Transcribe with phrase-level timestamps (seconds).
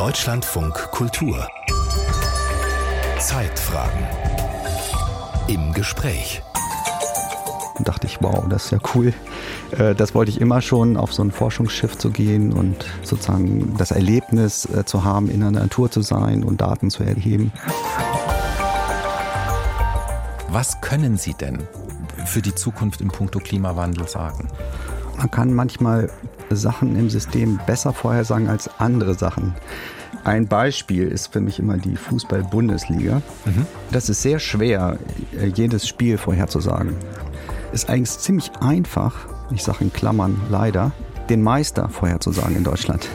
[0.00, 1.46] Deutschlandfunk Kultur
[3.18, 4.06] Zeitfragen
[5.46, 6.42] im Gespräch
[7.80, 9.12] dachte ich, wow, das ist ja cool.
[9.72, 13.90] Äh, das wollte ich immer schon, auf so ein Forschungsschiff zu gehen und sozusagen das
[13.90, 17.52] Erlebnis äh, zu haben, in der Natur zu sein und Daten zu erheben.
[20.48, 21.68] Was können Sie denn
[22.24, 24.48] für die Zukunft im Punkto Klimawandel sagen?
[25.18, 26.08] Man kann manchmal
[26.50, 29.54] Sachen im System besser vorhersagen als andere Sachen.
[30.24, 33.22] Ein Beispiel ist für mich immer die Fußball-Bundesliga.
[33.44, 33.66] Mhm.
[33.90, 34.98] Das ist sehr schwer,
[35.38, 36.96] äh, jedes Spiel vorherzusagen.
[37.72, 39.14] Ist eigentlich ziemlich einfach,
[39.50, 40.92] ich sage in Klammern leider,
[41.28, 43.08] den Meister vorherzusagen in Deutschland.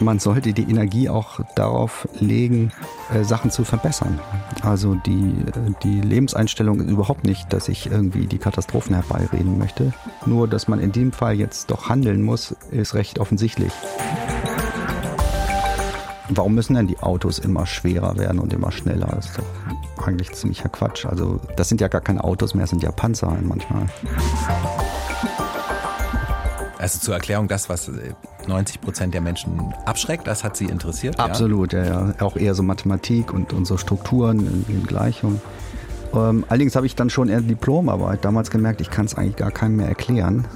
[0.00, 2.70] Man sollte die Energie auch darauf legen,
[3.12, 4.20] äh, Sachen zu verbessern.
[4.62, 9.92] Also die, äh, die Lebenseinstellung ist überhaupt nicht, dass ich irgendwie die Katastrophen herbeireden möchte.
[10.24, 13.72] Nur, dass man in dem Fall jetzt doch handeln muss, ist recht offensichtlich.
[16.28, 19.08] Warum müssen denn die Autos immer schwerer werden und immer schneller?
[19.16, 21.06] Das ist doch eigentlich ziemlicher Quatsch.
[21.06, 23.86] Also das sind ja gar keine Autos mehr, das sind ja Panzer manchmal.
[26.88, 27.90] Also zur Erklärung, das, was
[28.46, 31.20] 90 äh, Prozent der Menschen abschreckt, das hat Sie interessiert?
[31.20, 31.90] Absolut, ja, ja.
[31.90, 32.14] ja.
[32.20, 35.38] Auch eher so Mathematik und, und so Strukturen in, Gleichungen.
[36.14, 39.50] Ähm, allerdings habe ich dann schon in Diplomarbeit damals gemerkt, ich kann es eigentlich gar
[39.50, 40.46] keinem mehr erklären.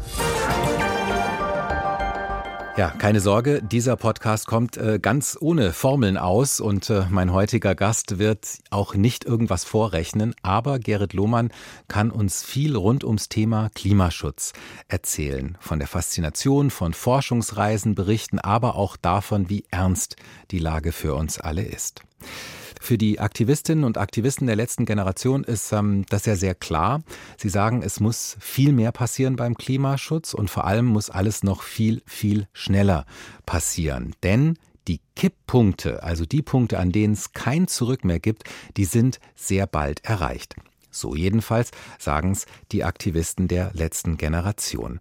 [2.74, 7.74] Ja, keine Sorge, dieser Podcast kommt äh, ganz ohne Formeln aus und äh, mein heutiger
[7.74, 11.50] Gast wird auch nicht irgendwas vorrechnen, aber Gerrit Lohmann
[11.88, 14.54] kann uns viel rund ums Thema Klimaschutz
[14.88, 15.58] erzählen.
[15.60, 20.16] Von der Faszination von Forschungsreisen berichten, aber auch davon, wie ernst
[20.50, 22.00] die Lage für uns alle ist.
[22.82, 27.04] Für die Aktivistinnen und Aktivisten der letzten Generation ist ähm, das ja sehr klar.
[27.36, 31.62] Sie sagen, es muss viel mehr passieren beim Klimaschutz und vor allem muss alles noch
[31.62, 33.06] viel, viel schneller
[33.46, 34.16] passieren.
[34.24, 39.20] Denn die Kipppunkte, also die Punkte, an denen es kein Zurück mehr gibt, die sind
[39.36, 40.56] sehr bald erreicht.
[40.90, 44.98] So jedenfalls sagen es die Aktivisten der letzten Generation.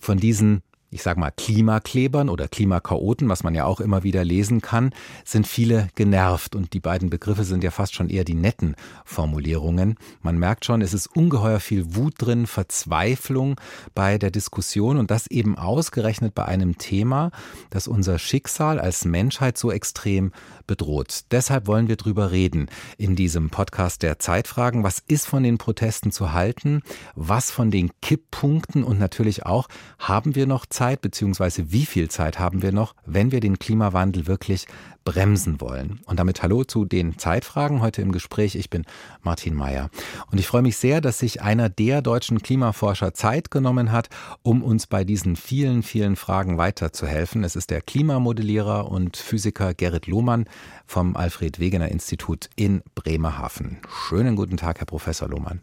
[0.00, 4.62] Von diesen ich sage mal, Klimaklebern oder Klimakaoten, was man ja auch immer wieder lesen
[4.62, 4.94] kann,
[5.24, 6.56] sind viele genervt.
[6.56, 9.96] Und die beiden Begriffe sind ja fast schon eher die netten Formulierungen.
[10.22, 13.60] Man merkt schon, es ist ungeheuer viel Wut drin, Verzweiflung
[13.94, 17.32] bei der Diskussion und das eben ausgerechnet bei einem Thema,
[17.68, 20.32] das unser Schicksal als Menschheit so extrem
[20.68, 21.22] bedroht.
[21.32, 24.84] Deshalb wollen wir drüber reden in diesem Podcast der Zeitfragen.
[24.84, 26.82] Was ist von den Protesten zu halten?
[27.16, 28.84] Was von den Kipppunkten?
[28.84, 29.66] Und natürlich auch,
[29.98, 34.28] haben wir noch Zeit, beziehungsweise wie viel Zeit haben wir noch, wenn wir den Klimawandel
[34.28, 34.66] wirklich
[35.04, 36.00] bremsen wollen?
[36.04, 38.54] Und damit hallo zu den Zeitfragen heute im Gespräch.
[38.54, 38.84] Ich bin
[39.22, 39.90] Martin Mayer.
[40.30, 44.10] Und ich freue mich sehr, dass sich einer der deutschen Klimaforscher Zeit genommen hat,
[44.42, 47.42] um uns bei diesen vielen, vielen Fragen weiterzuhelfen.
[47.42, 50.44] Es ist der Klimamodellierer und Physiker Gerrit Lohmann
[50.86, 53.78] vom Alfred Wegener Institut in Bremerhaven.
[53.88, 55.60] Schönen guten Tag, Herr Professor Lohmann.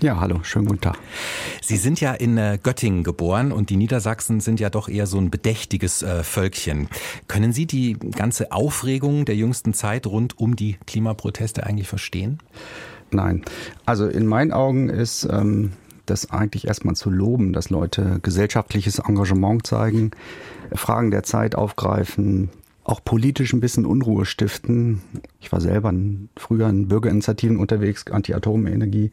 [0.00, 0.96] Ja, hallo, schönen guten Tag.
[1.60, 5.18] Sie sind ja in äh, Göttingen geboren und die Niedersachsen sind ja doch eher so
[5.18, 6.88] ein bedächtiges äh, Völkchen.
[7.26, 12.38] Können Sie die ganze Aufregung der jüngsten Zeit rund um die Klimaproteste eigentlich verstehen?
[13.10, 13.44] Nein.
[13.86, 15.72] Also in meinen Augen ist ähm,
[16.06, 20.12] das eigentlich erstmal zu loben, dass Leute gesellschaftliches Engagement zeigen,
[20.72, 22.50] Fragen der Zeit aufgreifen,
[22.88, 25.02] auch politisch ein bisschen Unruhe stiften.
[25.40, 25.92] Ich war selber
[26.36, 29.10] früher in Bürgerinitiativen unterwegs, Anti-Atomenergie.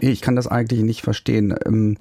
[0.00, 1.54] Ich kann das eigentlich nicht verstehen.
[1.66, 1.98] Ähm,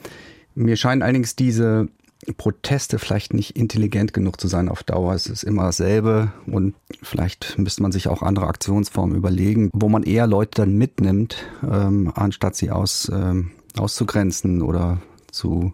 [0.56, 1.90] mir scheinen allerdings diese
[2.38, 5.14] Proteste vielleicht nicht intelligent genug zu sein auf Dauer.
[5.14, 10.04] Es ist immer dasselbe und vielleicht müsste man sich auch andere Aktionsformen überlegen, wo man
[10.04, 11.38] eher Leute dann mitnimmt,
[11.70, 15.02] ähm, anstatt sie aus, ähm, auszugrenzen oder
[15.32, 15.74] zu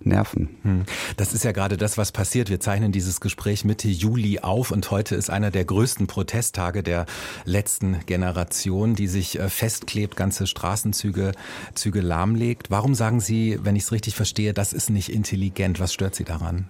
[0.00, 0.48] nerven.
[0.62, 0.84] Hm.
[1.16, 2.50] Das ist ja gerade das, was passiert.
[2.50, 7.06] Wir zeichnen dieses Gespräch Mitte Juli auf und heute ist einer der größten Protesttage der
[7.44, 11.32] letzten Generation, die sich äh, festklebt, ganze Straßenzüge
[11.74, 12.70] Züge lahmlegt.
[12.70, 15.80] Warum sagen Sie, wenn ich es richtig verstehe, das ist nicht intelligent?
[15.80, 16.68] Was stört Sie daran?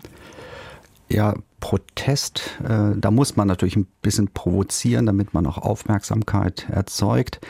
[1.11, 7.41] Ja, Protest, äh, da muss man natürlich ein bisschen provozieren, damit man auch Aufmerksamkeit erzeugt.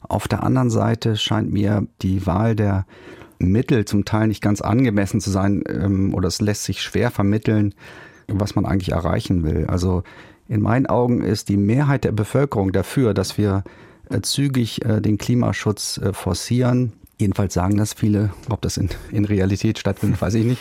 [0.00, 2.86] Auf der anderen Seite scheint mir die Wahl der
[3.42, 7.74] Mittel zum Teil nicht ganz angemessen zu sein ähm, oder es lässt sich schwer vermitteln,
[8.28, 9.66] was man eigentlich erreichen will.
[9.66, 10.02] Also
[10.48, 13.64] in meinen Augen ist die Mehrheit der Bevölkerung dafür, dass wir
[14.10, 16.92] äh, zügig äh, den Klimaschutz äh, forcieren.
[17.18, 18.30] Jedenfalls sagen das viele.
[18.50, 20.60] Ob das in, in Realität stattfindet, weiß ich nicht.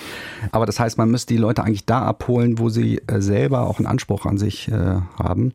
[0.52, 3.80] Aber das heißt, man müsste die Leute eigentlich da abholen, wo sie äh, selber auch
[3.80, 5.54] einen Anspruch an sich äh, haben.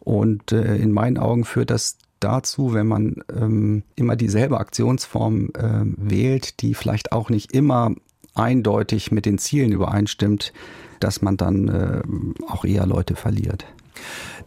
[0.00, 5.84] Und äh, in meinen Augen führt das dazu, wenn man ähm, immer dieselbe Aktionsform äh,
[5.96, 7.94] wählt, die vielleicht auch nicht immer
[8.34, 10.52] eindeutig mit den Zielen übereinstimmt,
[11.00, 12.02] dass man dann äh,
[12.46, 13.66] auch eher Leute verliert.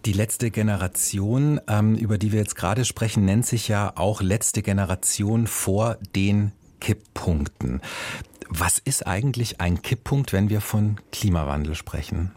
[0.05, 4.61] Die letzte Generation, ähm, über die wir jetzt gerade sprechen, nennt sich ja auch letzte
[4.61, 7.81] Generation vor den Kipppunkten.
[8.49, 12.31] Was ist eigentlich ein Kipppunkt, wenn wir von Klimawandel sprechen?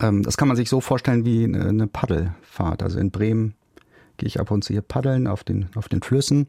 [0.00, 2.82] Ähm, das kann man sich so vorstellen wie eine Paddelfahrt.
[2.82, 3.54] Also in Bremen
[4.20, 6.46] gehe ich ab und zu hier paddeln auf den, auf den Flüssen.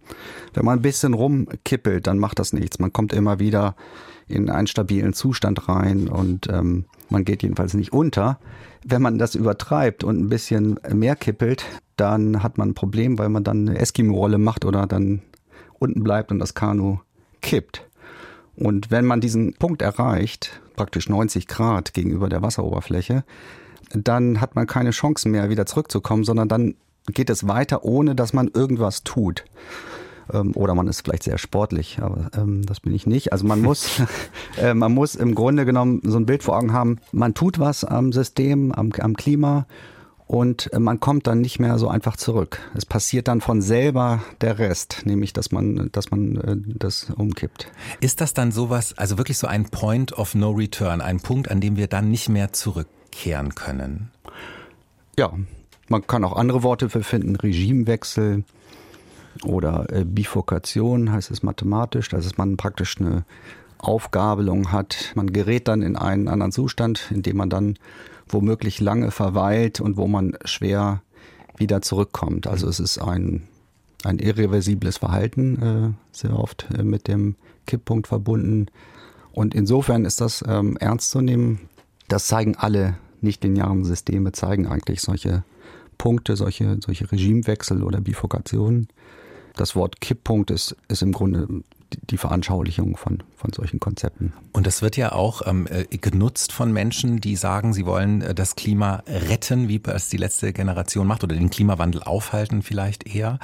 [0.53, 2.79] Wenn man ein bisschen rumkippelt, dann macht das nichts.
[2.79, 3.75] Man kommt immer wieder
[4.27, 8.39] in einen stabilen Zustand rein und ähm, man geht jedenfalls nicht unter.
[8.83, 11.63] Wenn man das übertreibt und ein bisschen mehr kippelt,
[11.95, 15.21] dann hat man ein Problem, weil man dann eine Eskimo-Rolle macht oder dann
[15.79, 16.99] unten bleibt und das Kanu
[17.41, 17.87] kippt.
[18.55, 23.23] Und wenn man diesen Punkt erreicht, praktisch 90 Grad gegenüber der Wasseroberfläche,
[23.93, 26.75] dann hat man keine Chance mehr, wieder zurückzukommen, sondern dann
[27.11, 29.45] geht es weiter, ohne dass man irgendwas tut.
[30.33, 33.31] Ähm, oder man ist vielleicht sehr sportlich, aber ähm, das bin ich nicht.
[33.31, 34.01] Also man muss,
[34.57, 37.83] äh, man muss im Grunde genommen so ein Bild vor Augen haben, man tut was
[37.83, 39.65] am System, am, am Klima
[40.31, 42.59] und äh, man kommt dann nicht mehr so einfach zurück.
[42.73, 47.67] Es passiert dann von selber der Rest, nämlich dass man, dass man äh, das umkippt.
[47.99, 51.59] Ist das dann sowas, also wirklich so ein Point of No Return, ein Punkt, an
[51.59, 54.11] dem wir dann nicht mehr zurückkehren können?
[55.17, 55.33] Ja,
[55.91, 58.43] man kann auch andere Worte für finden, Regimewechsel
[59.43, 63.25] oder äh, Bifurkation heißt es mathematisch, dass man praktisch eine
[63.77, 65.11] Aufgabelung hat.
[65.15, 67.77] Man gerät dann in einen anderen Zustand, in dem man dann
[68.27, 71.01] womöglich lange verweilt und wo man schwer
[71.57, 72.47] wieder zurückkommt.
[72.47, 73.43] Also es ist ein,
[74.03, 77.35] ein irreversibles Verhalten, äh, sehr oft äh, mit dem
[77.67, 78.67] Kipppunkt verbunden.
[79.33, 81.69] Und insofern ist das ähm, ernst zu nehmen.
[82.07, 85.43] Das zeigen alle nichtlinearen Systeme, zeigen eigentlich solche
[86.01, 88.87] Punkte, solche, solche Regimewechsel oder Bifurkationen.
[89.55, 91.47] Das Wort Kipppunkt ist, ist im Grunde
[92.09, 94.33] die Veranschaulichung von, von solchen Konzepten.
[94.53, 98.33] Und das wird ja auch ähm, äh, genutzt von Menschen, die sagen, sie wollen äh,
[98.33, 103.39] das Klima retten, wie es die letzte Generation macht, oder den Klimawandel aufhalten vielleicht eher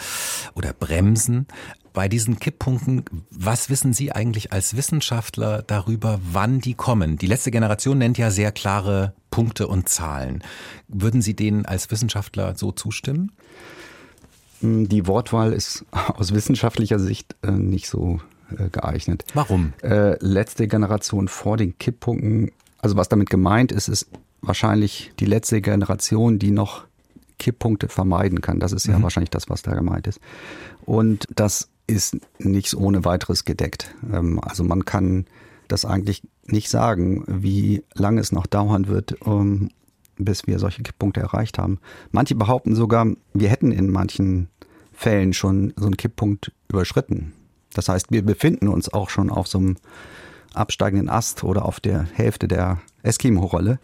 [0.55, 1.47] oder bremsen.
[1.93, 7.17] Bei diesen Kipppunkten, was wissen Sie eigentlich als Wissenschaftler darüber, wann die kommen?
[7.17, 10.43] Die letzte Generation nennt ja sehr klare Punkte und Zahlen.
[10.87, 13.31] Würden Sie denen als Wissenschaftler so zustimmen?
[14.61, 18.19] Die Wortwahl ist aus wissenschaftlicher Sicht äh, nicht so
[18.57, 19.25] äh, geeignet.
[19.33, 19.73] Warum?
[19.81, 22.51] Äh, letzte Generation vor den Kipppunkten.
[22.79, 24.07] Also was damit gemeint ist, ist
[24.41, 26.85] wahrscheinlich die letzte Generation, die noch
[27.39, 28.59] Kipppunkte vermeiden kann.
[28.59, 29.03] Das ist ja mhm.
[29.03, 30.19] wahrscheinlich das, was da gemeint ist.
[30.85, 33.93] Und das ist nichts ohne weiteres gedeckt.
[34.11, 35.25] Ähm, also man kann
[35.67, 39.69] das eigentlich nicht sagen, wie lange es noch dauern wird, um,
[40.17, 41.79] bis wir solche Kipppunkte erreicht haben.
[42.11, 44.49] Manche behaupten sogar, wir hätten in manchen
[44.93, 47.33] Fällen schon so einen Kipppunkt überschritten.
[47.73, 49.77] Das heißt, wir befinden uns auch schon auf so einem
[50.53, 53.79] absteigenden Ast oder auf der Hälfte der Eskimo-Rolle.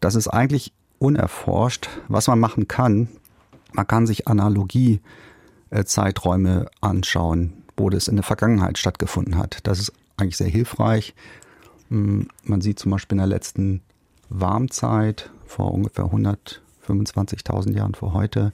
[0.00, 1.88] Das ist eigentlich unerforscht.
[2.08, 3.08] Was man machen kann,
[3.72, 9.58] man kann sich Analogie-Zeiträume anschauen, wo das in der Vergangenheit stattgefunden hat.
[9.64, 11.14] Das ist eigentlich sehr hilfreich.
[11.90, 13.82] Hm, man sieht zum Beispiel in der letzten
[14.28, 18.52] Warmzeit vor ungefähr 125.000 Jahren vor heute,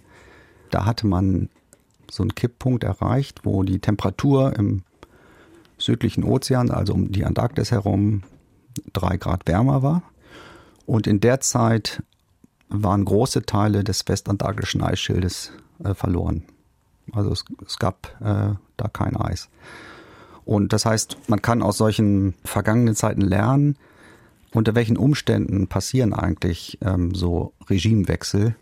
[0.70, 1.48] da hatte man
[2.12, 4.82] so einen Kipppunkt erreicht, wo die Temperatur im
[5.78, 8.22] südlichen Ozean, also um die Antarktis herum,
[8.92, 10.02] drei Grad wärmer war.
[10.84, 12.02] Und in der Zeit
[12.68, 16.42] waren große Teile des westantarktischen Eisschildes äh, verloren.
[17.12, 19.48] Also es, es gab äh, da kein Eis.
[20.44, 23.76] Und das heißt, man kann aus solchen vergangenen Zeiten lernen,
[24.52, 28.54] unter welchen Umständen passieren eigentlich ähm, so Regimewechsel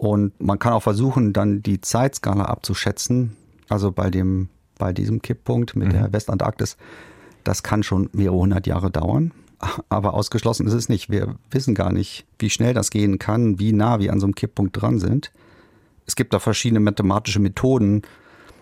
[0.00, 3.36] und man kann auch versuchen, dann die Zeitskala abzuschätzen.
[3.68, 5.92] Also bei dem, bei diesem Kipppunkt mit mhm.
[5.92, 6.78] der Westantarktis,
[7.44, 9.32] das kann schon mehrere hundert Jahre dauern.
[9.90, 11.10] Aber ausgeschlossen ist es nicht.
[11.10, 14.34] Wir wissen gar nicht, wie schnell das gehen kann, wie nah wir an so einem
[14.34, 15.32] Kipppunkt dran sind.
[16.06, 18.00] Es gibt da verschiedene mathematische Methoden.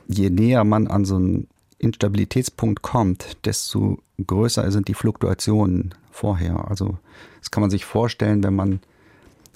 [0.08, 1.46] Je näher man an so einen
[1.78, 6.68] Instabilitätspunkt kommt, desto größer sind die Fluktuationen vorher.
[6.68, 6.98] Also
[7.38, 8.80] das kann man sich vorstellen, wenn man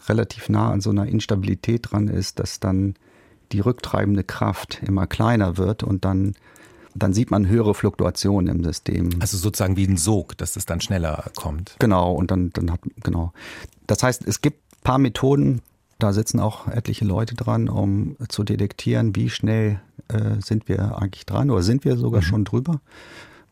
[0.09, 2.95] relativ nah an so einer Instabilität dran ist, dass dann
[3.53, 6.35] die rücktreibende Kraft immer kleiner wird und dann
[6.95, 9.11] dann sieht man höhere Fluktuationen im System.
[9.21, 11.77] Also sozusagen wie ein Sog, dass es dann schneller kommt.
[11.79, 13.33] Genau, und dann, dann hat, genau.
[13.87, 15.63] Das heißt, es gibt ein paar Methoden,
[15.99, 21.27] da sitzen auch etliche Leute dran, um zu detektieren, wie schnell äh, sind wir eigentlich
[21.27, 22.27] dran oder sind wir sogar mhm.
[22.27, 22.81] schon drüber.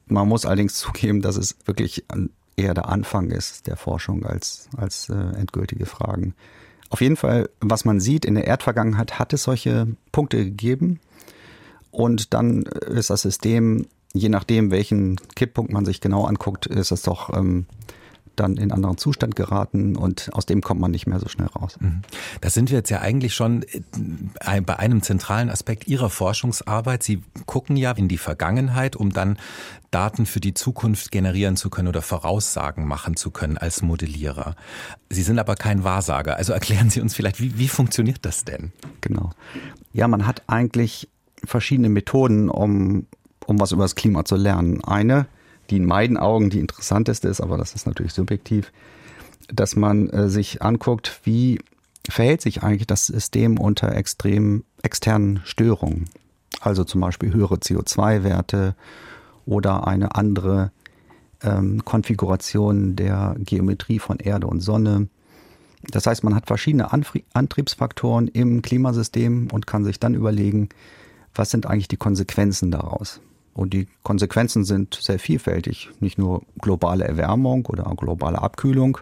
[0.07, 2.05] Man muss allerdings zugeben, dass es wirklich
[2.61, 6.35] eher der Anfang ist der Forschung als, als äh, endgültige Fragen.
[6.91, 11.01] Auf jeden Fall, was man sieht, in der Erdvergangenheit hat es solche Punkte gegeben.
[11.91, 17.03] Und dann ist das System, je nachdem, welchen Kipppunkt man sich genau anguckt, ist es
[17.03, 17.67] doch ähm,
[18.37, 21.49] dann in einen anderen Zustand geraten und aus dem kommt man nicht mehr so schnell
[21.49, 21.77] raus.
[21.81, 22.03] Mhm.
[22.41, 27.03] Da sind wir jetzt ja eigentlich schon äh, bei einem zentralen Aspekt Ihrer Forschungsarbeit.
[27.03, 29.39] Sie gucken ja in die Vergangenheit, um dann
[29.91, 34.55] Daten für die Zukunft generieren zu können oder Voraussagen machen zu können als Modellierer.
[35.09, 36.37] Sie sind aber kein Wahrsager.
[36.37, 38.73] Also erklären Sie uns vielleicht, wie, wie funktioniert das denn?
[39.01, 39.31] Genau.
[39.93, 41.09] Ja, man hat eigentlich
[41.45, 43.07] verschiedene Methoden, um,
[43.47, 44.85] um was über das Klima zu lernen.
[44.85, 45.27] Eine
[45.71, 48.73] die in meinen Augen die interessanteste ist, aber das ist natürlich subjektiv,
[49.53, 51.61] dass man äh, sich anguckt, wie
[52.09, 56.07] verhält sich eigentlich das System unter extrem externen Störungen.
[56.61, 58.75] Also zum Beispiel höhere CO2-Werte
[59.47, 60.73] oder eine andere
[61.43, 65.09] ähm, Konfiguration der Geometrie von Erde und Sonne.
[65.91, 66.91] Das heißt, man hat verschiedene
[67.33, 70.69] Antriebsfaktoren im Klimasystem und kann sich dann überlegen,
[71.35, 73.21] was sind eigentlich die Konsequenzen daraus.
[73.55, 75.91] Und die Konsequenzen sind sehr vielfältig.
[76.01, 78.99] Nicht nur globale Erwärmung oder globale Abkühlung.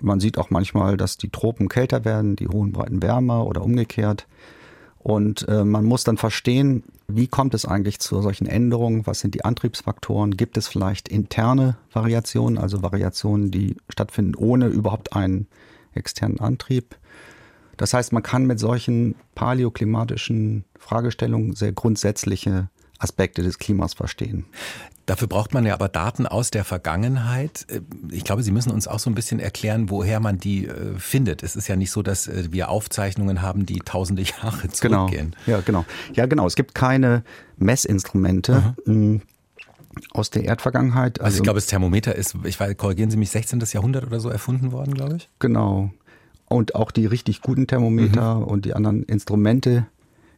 [0.00, 4.26] Man sieht auch manchmal, dass die Tropen kälter werden, die hohen Breiten wärmer oder umgekehrt.
[4.98, 9.06] Und äh, man muss dann verstehen, wie kommt es eigentlich zu solchen Änderungen?
[9.06, 10.36] Was sind die Antriebsfaktoren?
[10.36, 15.46] Gibt es vielleicht interne Variationen, also Variationen, die stattfinden ohne überhaupt einen
[15.94, 16.96] externen Antrieb?
[17.78, 22.68] Das heißt, man kann mit solchen paläoklimatischen Fragestellungen sehr grundsätzliche
[23.00, 24.44] Aspekte des Klimas verstehen.
[25.06, 27.66] Dafür braucht man ja aber Daten aus der Vergangenheit.
[27.68, 27.80] Äh,
[28.12, 31.42] ich glaube, Sie müssen uns auch so ein bisschen erklären, woher man die äh, findet.
[31.42, 35.06] Es ist ja nicht so, dass äh, wir Aufzeichnungen haben, die tausende Jahre genau.
[35.06, 35.34] zurückgehen.
[35.44, 35.58] Genau.
[35.58, 35.84] Ja, genau.
[36.14, 36.46] Ja, genau.
[36.46, 37.24] Es gibt keine
[37.56, 38.76] Messinstrumente.
[38.86, 39.22] Mhm.
[40.12, 41.18] Aus der Erdvergangenheit.
[41.18, 43.60] Also, also, ich glaube, das Thermometer ist, ich weiß, korrigieren Sie mich, 16.
[43.72, 45.28] Jahrhundert oder so erfunden worden, glaube ich.
[45.40, 45.90] Genau.
[46.46, 48.44] Und auch die richtig guten Thermometer mhm.
[48.44, 49.86] und die anderen Instrumente,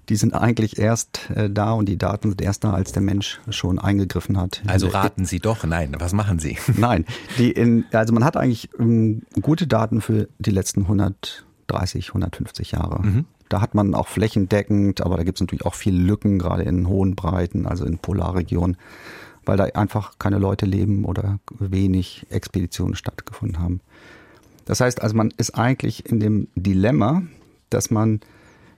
[0.08, 3.40] die sind eigentlich erst äh, da und die Daten sind erst da, als der Mensch
[3.50, 4.62] schon eingegriffen hat.
[4.66, 6.58] Also raten Sie doch, nein, was machen Sie?
[6.76, 7.04] Nein,
[7.38, 13.02] die in, also man hat eigentlich ähm, gute Daten für die letzten 130, 150 Jahre.
[13.02, 13.24] Mhm.
[13.48, 16.88] Da hat man auch flächendeckend, aber da gibt es natürlich auch viele Lücken, gerade in
[16.88, 18.76] hohen Breiten, also in Polarregionen,
[19.44, 23.80] weil da einfach keine Leute leben oder wenig Expeditionen stattgefunden haben.
[24.64, 27.22] Das heißt also, man ist eigentlich in dem Dilemma,
[27.70, 28.20] dass man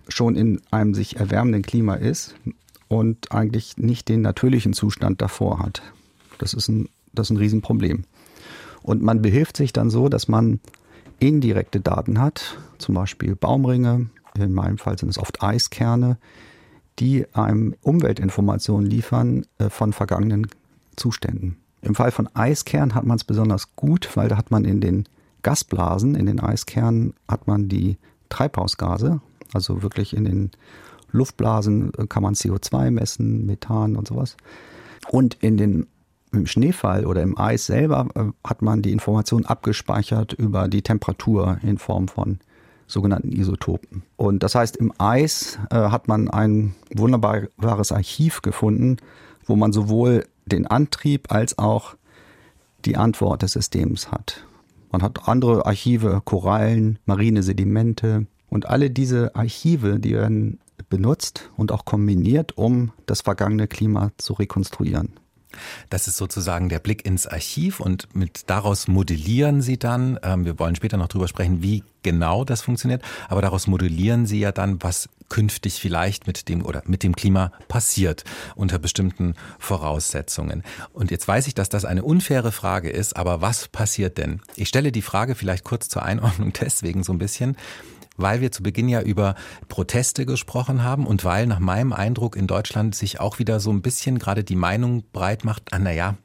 [0.08, 2.34] schon in einem sich erwärmenden Klima ist
[2.88, 5.82] und eigentlich nicht den natürlichen Zustand davor hat.
[6.38, 8.04] Das ist ein, das ist ein Riesenproblem.
[8.82, 10.61] Und man behilft sich dann so, dass man
[11.18, 16.18] indirekte Daten hat, zum Beispiel Baumringe, in meinem Fall sind es oft Eiskerne,
[16.99, 20.49] die einem Umweltinformationen liefern äh, von vergangenen
[20.96, 21.56] Zuständen.
[21.82, 25.04] Im Fall von Eiskernen hat man es besonders gut, weil da hat man in den
[25.42, 29.20] Gasblasen, in den Eiskernen, hat man die Treibhausgase,
[29.54, 30.50] also wirklich in den
[31.12, 34.37] Luftblasen äh, kann man CO2 messen, Methan und sowas.
[35.11, 35.87] Und in den
[36.32, 41.58] im Schneefall oder im Eis selber äh, hat man die Information abgespeichert über die Temperatur
[41.62, 42.40] in Form von
[42.87, 44.02] sogenannten Isotopen.
[44.16, 48.99] Und das heißt, im Eis äh, hat man ein wunderbares Archiv gefunden,
[49.46, 51.94] wo man sowohl den Antrieb als auch
[52.84, 54.44] die Antwort des Systems hat.
[54.92, 61.73] Man hat andere Archive, Korallen, marine Sedimente, und alle diese Archive, die werden benutzt und
[61.73, 65.12] auch kombiniert, um das vergangene Klima zu rekonstruieren.
[65.90, 70.58] Das ist sozusagen der Blick ins Archiv und mit daraus modellieren Sie dann, ähm, wir
[70.58, 74.82] wollen später noch drüber sprechen, wie genau das funktioniert, aber daraus modellieren Sie ja dann,
[74.82, 80.62] was künftig vielleicht mit dem oder mit dem Klima passiert unter bestimmten Voraussetzungen.
[80.92, 84.42] Und jetzt weiß ich, dass das eine unfaire Frage ist, aber was passiert denn?
[84.54, 87.56] Ich stelle die Frage vielleicht kurz zur Einordnung deswegen so ein bisschen,
[88.16, 89.35] weil wir zu Beginn ja über
[89.68, 93.83] Proteste gesprochen haben und weil nach meinem Eindruck in Deutschland sich auch wieder so ein
[93.83, 96.16] bisschen gerade die Meinung breit macht, ah, naja,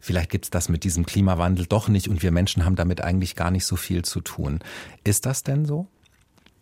[0.00, 3.50] vielleicht gibt's das mit diesem Klimawandel doch nicht und wir Menschen haben damit eigentlich gar
[3.50, 4.60] nicht so viel zu tun.
[5.04, 5.86] Ist das denn so?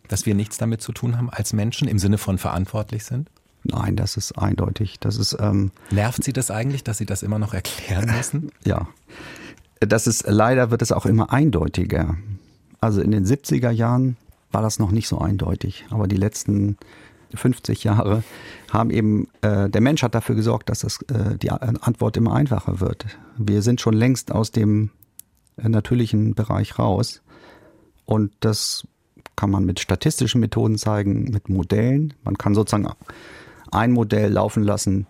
[0.07, 3.29] Dass wir nichts damit zu tun haben als Menschen im Sinne von verantwortlich sind?
[3.63, 4.99] Nein, das ist eindeutig.
[4.99, 8.51] Das ist, ähm, Nervt Sie das eigentlich, dass Sie das immer noch erklären müssen?
[8.63, 8.87] Ja.
[9.79, 12.15] Das ist, leider wird es auch immer eindeutiger.
[12.79, 14.15] Also in den 70er Jahren
[14.57, 15.85] war das noch nicht so eindeutig.
[15.91, 16.77] Aber die letzten
[17.31, 18.23] 50 Jahre
[18.71, 22.79] haben eben, äh, der Mensch hat dafür gesorgt, dass das, äh, die Antwort immer einfacher
[22.79, 23.05] wird.
[23.37, 24.89] Wir sind schon längst aus dem
[25.57, 27.21] äh, natürlichen Bereich raus.
[28.05, 28.87] Und das
[29.35, 32.15] kann man mit statistischen Methoden zeigen, mit Modellen.
[32.23, 32.91] Man kann sozusagen
[33.71, 35.05] ein Modell laufen lassen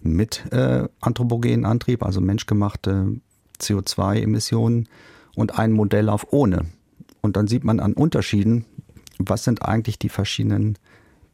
[0.00, 3.16] mit äh, anthropogenen Antrieb, also menschgemachte
[3.58, 4.88] CO2-Emissionen
[5.34, 6.66] und ein Modell auf ohne.
[7.22, 8.66] Und dann sieht man an Unterschieden,
[9.28, 10.78] was sind eigentlich die verschiedenen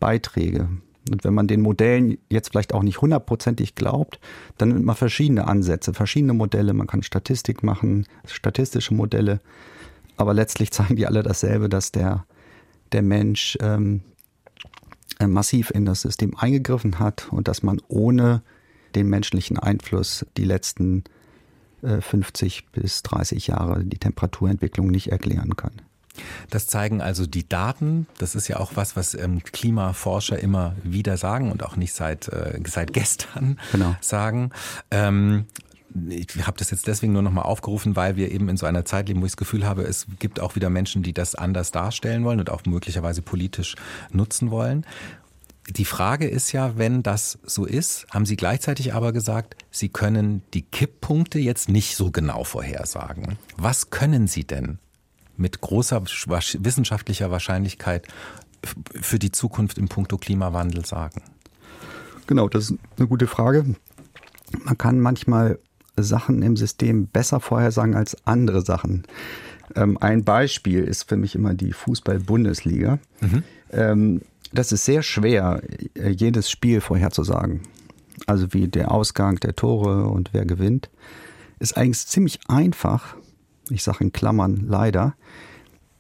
[0.01, 0.69] Beiträge.
[1.11, 4.21] Und wenn man den Modellen jetzt vielleicht auch nicht hundertprozentig glaubt,
[4.59, 6.75] dann nimmt man verschiedene Ansätze, verschiedene Modelle.
[6.75, 9.41] Man kann Statistik machen, statistische Modelle.
[10.17, 12.27] Aber letztlich zeigen die alle dasselbe, dass der,
[12.93, 14.03] der Mensch ähm,
[15.19, 18.43] äh, massiv in das System eingegriffen hat und dass man ohne
[18.95, 21.05] den menschlichen Einfluss die letzten
[21.83, 25.73] äh, 50 bis 30 Jahre die Temperaturentwicklung nicht erklären kann.
[26.51, 28.07] Das zeigen also die Daten.
[28.19, 32.29] Das ist ja auch was, was ähm, Klimaforscher immer wieder sagen und auch nicht seit,
[32.29, 33.97] äh, seit gestern genau.
[34.01, 34.51] sagen.
[34.91, 35.47] Ähm,
[36.09, 39.09] ich habe das jetzt deswegen nur nochmal aufgerufen, weil wir eben in so einer Zeit
[39.09, 42.25] leben, wo ich das Gefühl habe, es gibt auch wieder Menschen, die das anders darstellen
[42.25, 43.75] wollen und auch möglicherweise politisch
[44.13, 44.85] nutzen wollen.
[45.71, 50.43] Die Frage ist ja, wenn das so ist, haben Sie gleichzeitig aber gesagt, Sie können
[50.55, 53.37] die Kipppunkte jetzt nicht so genau vorhersagen.
[53.57, 54.79] Was können Sie denn
[55.39, 58.07] mit großer wissenschaftlicher Wahrscheinlichkeit
[59.01, 61.23] für die Zukunft im Punkto Klimawandel sagen?
[62.27, 63.75] Genau, das ist eine gute Frage.
[64.65, 65.59] Man kann manchmal
[65.97, 69.05] Sachen im System besser vorhersagen als andere Sachen.
[69.75, 72.99] Ähm, ein Beispiel ist für mich immer die Fußball-Bundesliga.
[73.21, 73.43] Mhm.
[73.73, 74.21] Ähm,
[74.53, 75.63] das ist sehr schwer,
[75.95, 77.63] äh, jedes Spiel vorherzusagen.
[78.27, 80.91] Also wie der Ausgang der Tore und wer gewinnt.
[81.59, 83.17] Ist eigentlich ziemlich einfach,
[83.71, 85.15] ich sage in Klammern leider,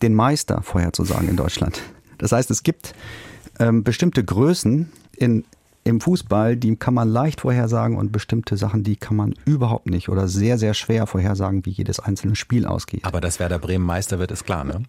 [0.02, 1.80] den Meister vorherzusagen in Deutschland.
[2.18, 2.94] Das heißt, es gibt
[3.58, 5.44] ähm, bestimmte Größen in,
[5.84, 10.08] im Fußball, die kann man leicht vorhersagen und bestimmte Sachen, die kann man überhaupt nicht
[10.08, 13.04] oder sehr, sehr schwer vorhersagen, wie jedes einzelne Spiel ausgeht.
[13.04, 14.82] Aber dass Werder Bremen Meister wird, ist klar, ne?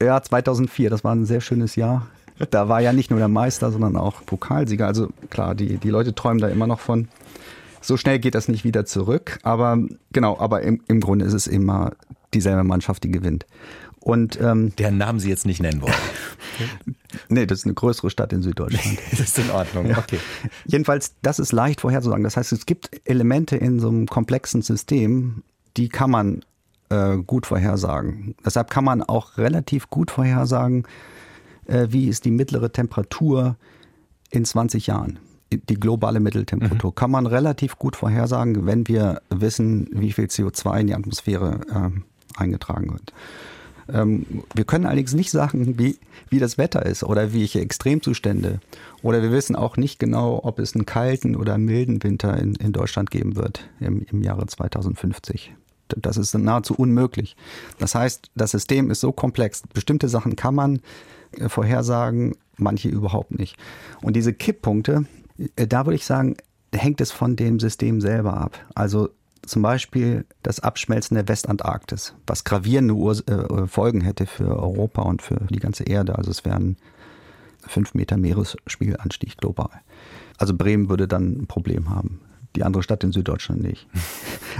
[0.00, 2.06] Ja, 2004, das war ein sehr schönes Jahr.
[2.50, 4.86] Da war ja nicht nur der Meister, sondern auch Pokalsieger.
[4.86, 7.08] Also klar, die, die Leute träumen da immer noch von.
[7.80, 9.38] So schnell geht das nicht wieder zurück.
[9.42, 9.78] Aber
[10.12, 11.92] genau, aber im, im Grunde ist es immer
[12.34, 13.46] dieselbe Mannschaft, die gewinnt.
[14.06, 15.92] Und, ähm, Deren Namen Sie jetzt nicht nennen wollen.
[17.28, 18.98] nee, das ist eine größere Stadt in Süddeutschland.
[19.10, 19.98] das ist in Ordnung, ja.
[19.98, 20.20] okay.
[20.64, 22.22] Jedenfalls, das ist leicht vorherzusagen.
[22.22, 25.42] Das heißt, es gibt Elemente in so einem komplexen System,
[25.76, 26.44] die kann man
[26.88, 28.36] äh, gut vorhersagen.
[28.44, 30.84] Deshalb kann man auch relativ gut vorhersagen,
[31.66, 33.56] äh, wie ist die mittlere Temperatur
[34.30, 35.18] in 20 Jahren.
[35.52, 36.94] Die globale Mitteltemperatur mhm.
[36.94, 42.00] kann man relativ gut vorhersagen, wenn wir wissen, wie viel CO2 in die Atmosphäre äh,
[42.36, 43.12] eingetragen wird.
[43.88, 48.60] Ähm, wir können allerdings nicht sagen, wie, wie das Wetter ist oder welche Extremzustände.
[49.02, 52.72] Oder wir wissen auch nicht genau, ob es einen kalten oder milden Winter in, in
[52.72, 55.54] Deutschland geben wird im, im Jahre 2050.
[55.88, 57.36] Das ist nahezu unmöglich.
[57.78, 59.62] Das heißt, das System ist so komplex.
[59.72, 60.80] Bestimmte Sachen kann man
[61.38, 63.56] äh, vorhersagen, manche überhaupt nicht.
[64.02, 65.06] Und diese Kipppunkte,
[65.54, 66.36] äh, da würde ich sagen,
[66.74, 68.58] hängt es von dem System selber ab.
[68.74, 69.10] Also
[69.46, 75.22] zum Beispiel das Abschmelzen der Westantarktis, was gravierende Ur äh, Folgen hätte für Europa und
[75.22, 76.16] für die ganze Erde.
[76.16, 76.76] Also es wären
[77.66, 79.70] fünf Meter Meeresspiegelanstieg global.
[80.38, 82.20] Also Bremen würde dann ein Problem haben.
[82.54, 83.86] Die andere Stadt in Süddeutschland nicht.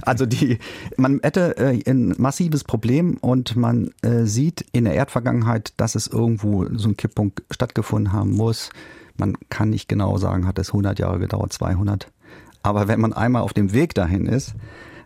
[0.03, 0.59] Also die,
[0.99, 6.07] man hätte äh, ein massives Problem und man äh, sieht in der Erdvergangenheit, dass es
[6.07, 8.69] irgendwo so ein Kipppunkt stattgefunden haben muss.
[9.17, 12.13] Man kann nicht genau sagen, hat es 100 Jahre gedauert, 200.
[12.67, 14.55] Aber wenn man einmal auf dem Weg dahin ist,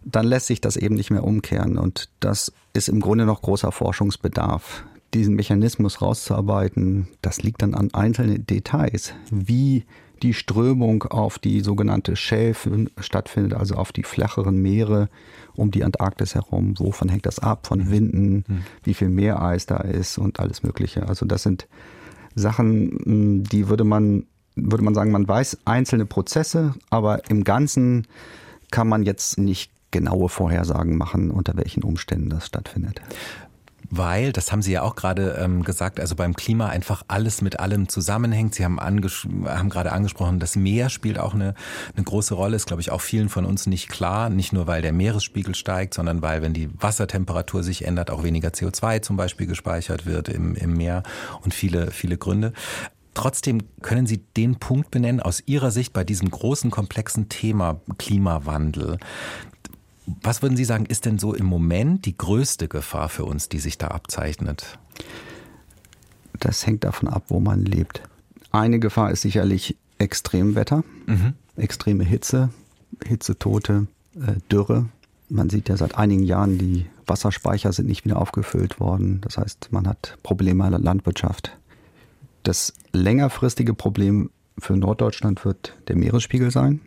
[0.03, 1.77] dann lässt sich das eben nicht mehr umkehren.
[1.77, 4.85] Und das ist im Grunde noch großer Forschungsbedarf.
[5.13, 9.13] Diesen Mechanismus rauszuarbeiten, das liegt dann an einzelnen Details.
[9.31, 9.85] Wie
[10.23, 12.67] die Strömung auf die sogenannte Shelf
[12.99, 15.11] stattfindet, also auf die flacheren Meere
[15.55, 16.79] um die Antarktis herum.
[16.79, 17.67] Wovon hängt das ab?
[17.67, 17.91] Von.
[17.91, 18.63] Winden, mhm.
[18.85, 21.07] wie viel Meereis da ist und alles Mögliche.
[21.07, 21.69] Also das sind
[22.35, 24.25] Sachen, die würde man
[24.57, 28.07] würde man sagen, man weiß einzelne Prozesse, aber im Ganzen
[28.71, 33.01] kann man jetzt nicht genaue Vorhersagen machen, unter welchen Umständen das stattfindet.
[33.93, 37.59] Weil, das haben Sie ja auch gerade ähm, gesagt, also beim Klima einfach alles mit
[37.59, 38.55] allem zusammenhängt.
[38.55, 41.55] Sie haben, haben gerade angesprochen, das Meer spielt auch eine,
[41.97, 44.31] eine große Rolle, ist, glaube ich, auch vielen von uns nicht klar.
[44.31, 48.51] Nicht nur, weil der Meeresspiegel steigt, sondern weil, wenn die Wassertemperatur sich ändert, auch weniger
[48.51, 51.03] CO2 zum Beispiel gespeichert wird im, im Meer
[51.43, 52.53] und viele, viele Gründe.
[53.21, 58.97] Trotzdem können Sie den Punkt benennen aus Ihrer Sicht bei diesem großen, komplexen Thema Klimawandel.
[60.23, 63.59] Was würden Sie sagen, ist denn so im Moment die größte Gefahr für uns, die
[63.59, 64.79] sich da abzeichnet?
[66.39, 68.01] Das hängt davon ab, wo man lebt.
[68.53, 71.35] Eine Gefahr ist sicherlich Extremwetter, mhm.
[71.57, 72.49] extreme Hitze,
[73.05, 74.87] Hitzetote, äh, Dürre.
[75.29, 79.21] Man sieht ja seit einigen Jahren, die Wasserspeicher sind nicht wieder aufgefüllt worden.
[79.21, 81.60] Das heißt, man hat Probleme in der Landwirtschaft.
[82.43, 86.81] Das längerfristige Problem für Norddeutschland wird der Meeresspiegel sein.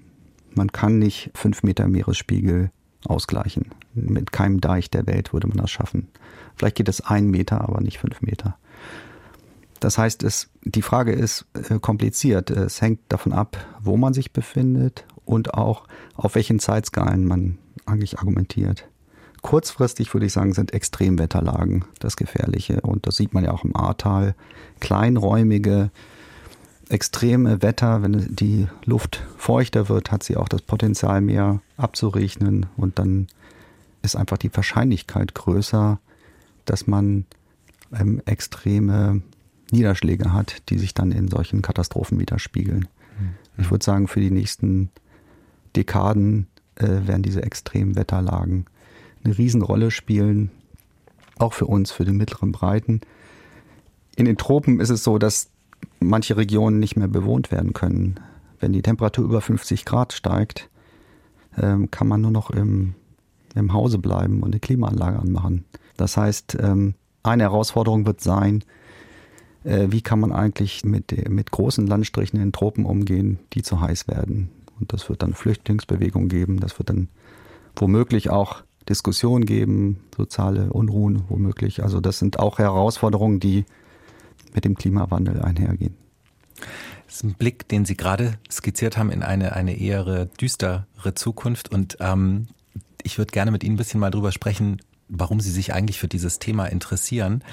[0.54, 2.72] Man kann nicht fünf Meter Meeresspiegel
[3.06, 3.72] ausgleichen.
[3.94, 6.08] Mit keinem Deich der Welt würde man das schaffen.
[6.56, 8.58] Vielleicht geht es ein Meter, aber nicht fünf Meter.
[9.80, 12.50] Das heißt, es, die Frage ist äh, kompliziert.
[12.50, 18.20] Es hängt davon ab, wo man sich befindet und auch auf welchen Zeitskalen man eigentlich
[18.20, 18.88] argumentiert.
[19.43, 22.79] Kurzfristig würde ich sagen, sind Extremwetterlagen das Gefährliche.
[22.82, 24.36] Und das sieht man ja auch im Ahrtal.
[24.79, 25.91] Kleinräumige,
[26.88, 32.67] extreme Wetter, wenn die Luft feuchter wird, hat sie auch das Potenzial, mehr abzuregnen.
[32.77, 33.27] Und dann
[34.01, 35.99] ist einfach die Wahrscheinlichkeit größer,
[36.63, 37.25] dass man
[37.93, 39.21] ähm, extreme
[39.71, 42.88] Niederschläge hat, die sich dann in solchen Katastrophen widerspiegeln.
[43.19, 43.34] Mhm.
[43.58, 44.89] Ich würde sagen, für die nächsten
[45.75, 48.67] Dekaden äh, werden diese extremen Wetterlagen
[49.23, 50.51] eine Riesenrolle spielen,
[51.38, 53.01] auch für uns, für die mittleren Breiten.
[54.15, 55.49] In den Tropen ist es so, dass
[55.99, 58.19] manche Regionen nicht mehr bewohnt werden können.
[58.59, 60.69] Wenn die Temperatur über 50 Grad steigt,
[61.57, 62.95] ähm, kann man nur noch im,
[63.55, 65.65] im Hause bleiben und eine Klimaanlage anmachen.
[65.97, 68.63] Das heißt, ähm, eine Herausforderung wird sein,
[69.63, 73.81] äh, wie kann man eigentlich mit, mit großen Landstrichen in den Tropen umgehen, die zu
[73.81, 74.49] heiß werden.
[74.79, 77.09] Und das wird dann Flüchtlingsbewegung geben, das wird dann
[77.75, 81.84] womöglich auch Diskussionen geben, soziale Unruhen womöglich.
[81.84, 83.65] Also das sind auch Herausforderungen, die
[84.54, 85.96] mit dem Klimawandel einhergehen.
[87.06, 91.72] Das ist ein Blick, den Sie gerade skizziert haben in eine, eine eher düstere Zukunft.
[91.72, 92.48] Und ähm,
[93.04, 94.82] ich würde gerne mit Ihnen ein bisschen mal drüber sprechen,
[95.15, 97.43] warum Sie sich eigentlich für dieses Thema interessieren.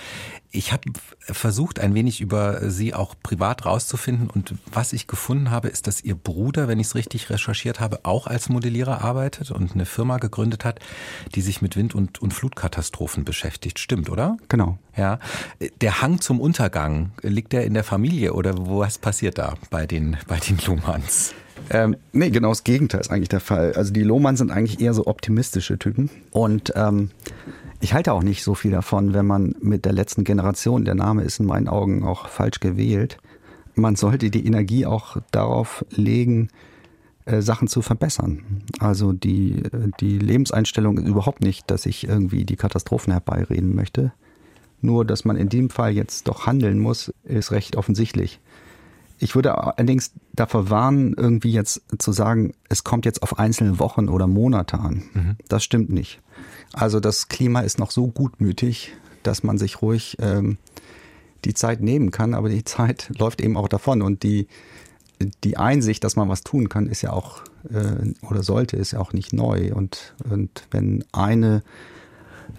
[0.51, 5.69] Ich habe versucht, ein wenig über Sie auch privat rauszufinden und was ich gefunden habe,
[5.69, 9.73] ist, dass Ihr Bruder, wenn ich es richtig recherchiert habe, auch als Modellierer arbeitet und
[9.73, 10.81] eine Firma gegründet hat,
[11.35, 13.79] die sich mit Wind- und, und Flutkatastrophen beschäftigt.
[13.79, 14.37] Stimmt, oder?
[14.49, 14.79] Genau.
[14.97, 15.19] Ja.
[15.81, 20.17] Der Hang zum Untergang, liegt der in der Familie oder was passiert da bei den,
[20.27, 21.35] bei den Luhmanns?
[21.71, 23.73] Ähm, nee, genau das Gegenteil ist eigentlich der Fall.
[23.75, 26.11] Also die Lohmann sind eigentlich eher so optimistische Typen.
[26.33, 27.11] Und ähm,
[27.81, 31.23] ich halte auch nicht so viel davon, wenn man mit der letzten Generation, der Name
[31.23, 33.19] ist in meinen Augen auch falsch gewählt,
[33.77, 36.49] man sollte die Energie auch darauf legen,
[37.25, 38.65] äh, Sachen zu verbessern.
[38.81, 39.63] Also die,
[40.01, 44.13] die Lebenseinstellung ist überhaupt nicht, dass ich irgendwie die Katastrophen herbeireden möchte.
[44.81, 48.41] Nur, dass man in dem Fall jetzt doch handeln muss, ist recht offensichtlich.
[49.23, 54.09] Ich würde allerdings davor warnen, irgendwie jetzt zu sagen, es kommt jetzt auf einzelne Wochen
[54.09, 55.03] oder Monate an.
[55.13, 55.37] Mhm.
[55.49, 56.21] Das stimmt nicht.
[56.73, 60.57] Also das Klima ist noch so gutmütig, dass man sich ruhig ähm,
[61.45, 64.49] die Zeit nehmen kann, aber die Zeit läuft eben auch davon und die,
[65.45, 69.01] die Einsicht, dass man was tun kann, ist ja auch äh, oder sollte, ist ja
[69.01, 69.75] auch nicht neu.
[69.75, 71.63] Und, und wenn eine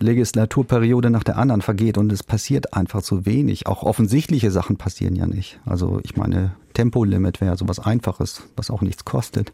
[0.01, 3.67] Legislaturperiode nach der anderen vergeht und es passiert einfach zu wenig.
[3.67, 5.59] Auch offensichtliche Sachen passieren ja nicht.
[5.65, 9.53] Also ich meine, Tempolimit wäre sowas Einfaches, was auch nichts kostet.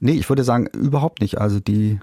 [0.00, 1.38] Nee, ich würde sagen, überhaupt nicht.
[1.38, 2.00] Also die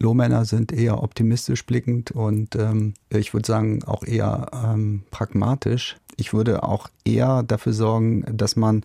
[0.00, 5.96] Lohmänner sind eher optimistisch blickend und ähm, ich würde sagen auch eher ähm, pragmatisch.
[6.16, 8.84] Ich würde auch eher dafür sorgen, dass man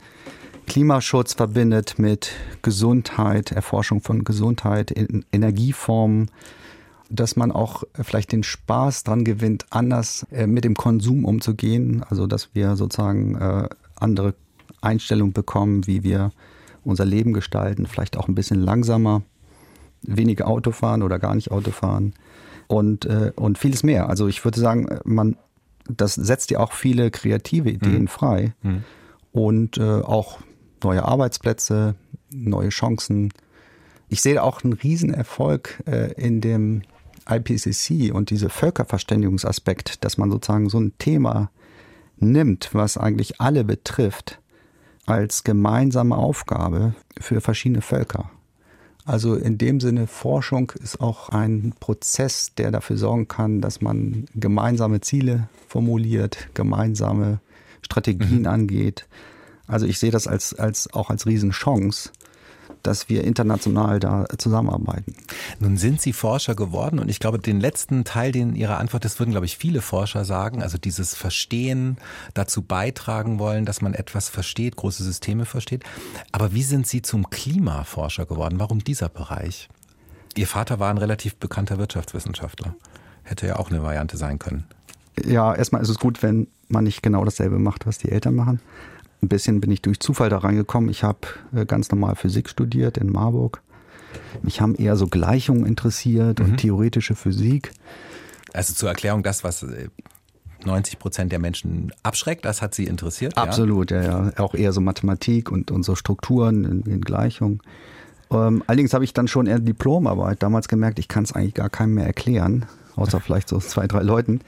[0.65, 4.93] Klimaschutz verbindet mit Gesundheit, Erforschung von Gesundheit,
[5.31, 6.31] Energieformen,
[7.13, 12.03] dass man auch vielleicht den Spaß dran gewinnt, anders äh, mit dem Konsum umzugehen.
[12.09, 14.33] Also dass wir sozusagen äh, andere
[14.81, 16.31] Einstellungen bekommen, wie wir
[16.83, 19.21] unser Leben gestalten, vielleicht auch ein bisschen langsamer,
[20.01, 22.13] weniger Auto fahren oder gar nicht Auto fahren
[22.67, 24.09] und, äh, und vieles mehr.
[24.09, 25.37] Also ich würde sagen, man,
[25.87, 28.07] das setzt ja auch viele kreative Ideen mhm.
[28.07, 28.83] frei mhm.
[29.31, 30.39] und äh, auch
[30.83, 31.95] neue Arbeitsplätze,
[32.31, 33.31] neue Chancen.
[34.09, 36.81] Ich sehe auch einen Riesenerfolg äh, in dem
[37.29, 41.49] IPCC und diese Völkerverständigungsaspekt, dass man sozusagen so ein Thema
[42.17, 44.39] nimmt, was eigentlich alle betrifft,
[45.05, 48.29] als gemeinsame Aufgabe für verschiedene Völker.
[49.05, 54.25] Also in dem Sinne, Forschung ist auch ein Prozess, der dafür sorgen kann, dass man
[54.33, 57.39] gemeinsame Ziele formuliert, gemeinsame
[57.81, 58.47] Strategien mhm.
[58.47, 59.05] angeht.
[59.67, 62.11] Also ich sehe das als, als auch als Riesenchance,
[62.83, 65.15] dass wir international da zusammenarbeiten.
[65.59, 69.19] Nun sind Sie Forscher geworden und ich glaube, den letzten Teil den Ihrer Antwort, das
[69.19, 71.97] würden, glaube ich, viele Forscher sagen, also dieses Verstehen,
[72.33, 75.83] dazu beitragen wollen, dass man etwas versteht, große Systeme versteht.
[76.31, 78.59] Aber wie sind Sie zum Klimaforscher geworden?
[78.59, 79.69] Warum dieser Bereich?
[80.35, 82.75] Ihr Vater war ein relativ bekannter Wirtschaftswissenschaftler.
[83.23, 84.65] Hätte ja auch eine Variante sein können.
[85.23, 88.59] Ja, erstmal ist es gut, wenn man nicht genau dasselbe macht, was die Eltern machen.
[89.23, 90.89] Ein bisschen bin ich durch Zufall da reingekommen.
[90.89, 91.19] Ich habe
[91.55, 93.61] äh, ganz normal Physik studiert in Marburg.
[94.41, 96.45] Mich haben eher so Gleichungen interessiert mhm.
[96.45, 97.71] und theoretische Physik.
[98.51, 99.65] Also zur Erklärung, das, was
[100.65, 103.37] 90 äh, Prozent der Menschen abschreckt, das hat Sie interessiert?
[103.37, 104.25] Absolut, ja, ja.
[104.25, 104.43] ja.
[104.43, 107.61] Auch eher so Mathematik und, und so Strukturen in, in Gleichungen.
[108.29, 111.69] Ähm, allerdings habe ich dann schon eher Diplomarbeit damals gemerkt, ich kann es eigentlich gar
[111.69, 112.65] keinem mehr erklären,
[112.97, 114.41] außer vielleicht so zwei, drei Leuten.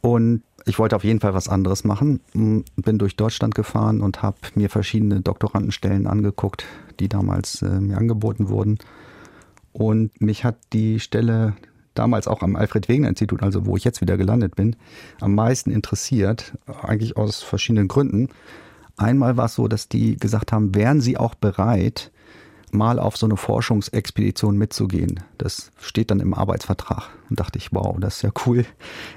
[0.00, 2.20] Und ich wollte auf jeden Fall was anderes machen.
[2.32, 6.64] Bin durch Deutschland gefahren und habe mir verschiedene Doktorandenstellen angeguckt,
[6.98, 8.78] die damals äh, mir angeboten wurden.
[9.72, 11.54] Und mich hat die Stelle
[11.94, 14.76] damals auch am Alfred Wegener Institut, also wo ich jetzt wieder gelandet bin,
[15.20, 18.28] am meisten interessiert, eigentlich aus verschiedenen Gründen.
[18.96, 22.10] Einmal war es so, dass die gesagt haben, wären sie auch bereit,
[22.76, 25.20] mal auf so eine Forschungsexpedition mitzugehen.
[25.38, 27.08] Das steht dann im Arbeitsvertrag.
[27.28, 28.64] Und dachte ich, wow, das ist ja cool.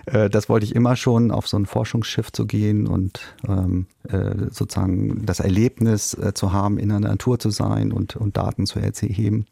[0.06, 4.50] Äh, das wollte ich immer schon, auf so ein Forschungsschiff zu gehen und ähm, äh,
[4.50, 8.80] sozusagen das Erlebnis äh, zu haben, in der Natur zu sein und, und Daten zu
[8.80, 9.46] erheben.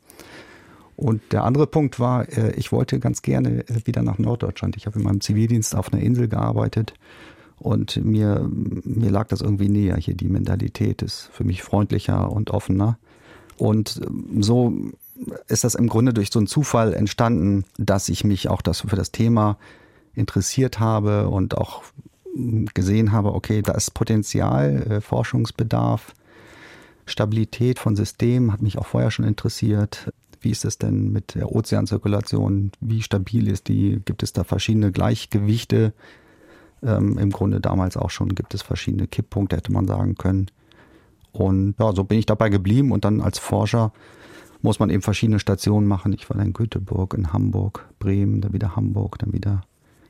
[0.96, 4.76] Und der andere Punkt war, ich wollte ganz gerne wieder nach Norddeutschland.
[4.78, 6.96] Ich habe in meinem Zivildienst auf einer Insel gearbeitet
[7.60, 10.16] und mir, mir lag das irgendwie näher hier.
[10.16, 12.98] Die Mentalität ist für mich freundlicher und offener.
[13.58, 14.02] Und
[14.40, 14.74] so
[15.48, 18.96] ist das im Grunde durch so einen Zufall entstanden, dass ich mich auch das für
[18.96, 19.58] das Thema
[20.14, 21.84] interessiert habe und auch
[22.74, 26.14] gesehen habe, okay, da ist Potenzial, äh, Forschungsbedarf,
[27.08, 30.12] Stabilität von Systemen hat mich auch vorher schon interessiert.
[30.42, 32.72] Wie ist es denn mit der Ozeanzirkulation?
[32.80, 34.02] Wie stabil ist die?
[34.06, 35.94] Gibt es da verschiedene Gleichgewichte?
[36.84, 40.48] Ähm, Im Grunde damals auch schon gibt es verschiedene Kipppunkte, hätte man sagen können.
[41.40, 43.92] Und ja, so bin ich dabei geblieben und dann als Forscher
[44.62, 46.14] muss man eben verschiedene Stationen machen.
[46.14, 49.62] Ich war dann in Göteborg, in Hamburg, Bremen, dann wieder Hamburg, dann wieder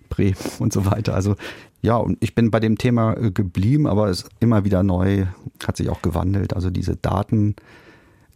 [0.09, 1.13] Bremen und so weiter.
[1.13, 1.35] Also
[1.81, 5.25] ja, und ich bin bei dem Thema äh, geblieben, aber es ist immer wieder neu,
[5.65, 6.53] hat sich auch gewandelt.
[6.53, 7.55] Also diese Daten,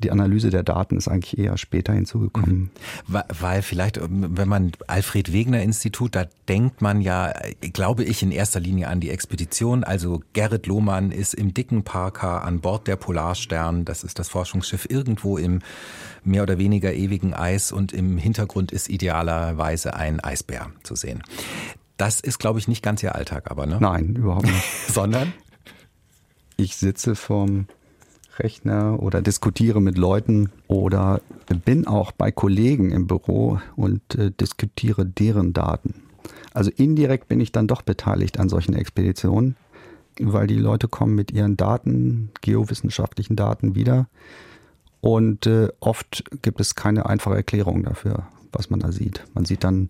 [0.03, 2.71] die Analyse der Daten ist eigentlich eher später hinzugekommen.
[3.07, 3.21] Mhm.
[3.39, 7.33] Weil vielleicht, ähm, wenn man Alfred Wegener Institut, da denkt man ja,
[7.73, 9.83] glaube ich, in erster Linie an die Expedition.
[9.83, 13.85] Also Gerrit Lohmann ist im dicken Parker an Bord der Polarstern.
[13.85, 15.59] Das ist das Forschungsschiff irgendwo im
[16.23, 21.23] mehr oder weniger ewigen Eis und im Hintergrund ist idealerweise ein Eisbär zu sehen.
[21.97, 23.77] Das ist, glaube ich, nicht ganz Ihr Alltag, aber ne?
[23.79, 24.63] Nein, überhaupt nicht.
[24.87, 25.33] Sondern?
[26.57, 27.67] Ich sitze vorm
[28.39, 31.21] Rechner oder diskutiere mit Leuten oder
[31.65, 36.03] bin auch bei Kollegen im Büro und äh, diskutiere deren Daten.
[36.53, 39.55] Also indirekt bin ich dann doch beteiligt an solchen Expeditionen,
[40.19, 44.07] weil die Leute kommen mit ihren Daten, geowissenschaftlichen Daten wieder.
[44.99, 49.23] Und äh, oft gibt es keine einfache Erklärung dafür, was man da sieht.
[49.33, 49.89] Man sieht dann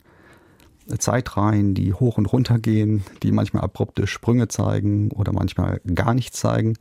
[0.97, 6.39] Zeitreihen, die hoch und runter gehen, die manchmal abrupte Sprünge zeigen oder manchmal gar nichts
[6.39, 6.75] zeigen.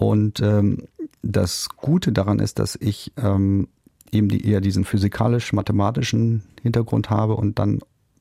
[0.00, 0.88] Und ähm,
[1.20, 3.68] das Gute daran ist, dass ich ähm,
[4.10, 7.80] eben die, eher diesen physikalisch-mathematischen Hintergrund habe und dann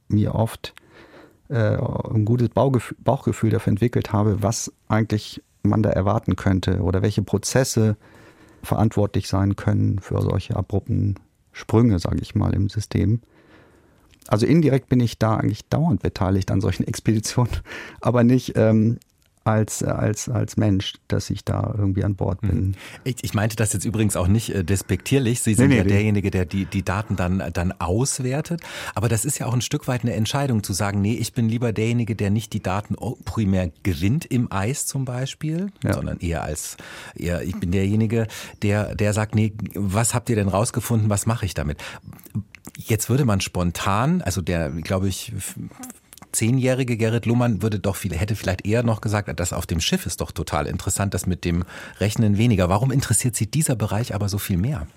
[0.10, 0.74] mir oft
[1.48, 7.02] äh, ein gutes Baugefühl, Bauchgefühl dafür entwickelt habe, was eigentlich man da erwarten könnte oder
[7.02, 7.96] welche Prozesse
[8.62, 11.16] verantwortlich sein können für solche abrupten
[11.54, 13.22] Sprünge, sage ich mal, im System.
[14.28, 17.56] Also indirekt bin ich da eigentlich dauernd beteiligt an solchen Expeditionen,
[18.02, 19.00] aber nicht ähm,
[19.50, 22.68] als, als, als Mensch, dass ich da irgendwie an Bord bin.
[22.68, 22.76] Mhm.
[23.04, 25.42] Ich, ich meinte das jetzt übrigens auch nicht äh, despektierlich.
[25.42, 25.90] Sie sind nee, nee, ja nee.
[25.90, 28.62] derjenige, der die, die Daten dann, dann auswertet.
[28.94, 31.50] Aber das ist ja auch ein Stück weit eine Entscheidung zu sagen, nee, ich bin
[31.50, 35.94] lieber derjenige, der nicht die Daten primär gewinnt im Eis zum Beispiel, ja.
[35.94, 36.78] sondern eher als,
[37.16, 38.28] eher, ich bin derjenige,
[38.62, 41.82] der, der sagt, nee, was habt ihr denn rausgefunden, was mache ich damit?
[42.78, 45.34] Jetzt würde man spontan, also der, glaube ich,
[46.32, 50.06] zehnjährige Gerrit Luhmann würde doch viel, hätte vielleicht eher noch gesagt, das auf dem Schiff
[50.06, 51.64] ist doch total interessant, das mit dem
[52.00, 52.70] Rechnen weniger.
[52.70, 54.88] Warum interessiert Sie dieser Bereich aber so viel mehr?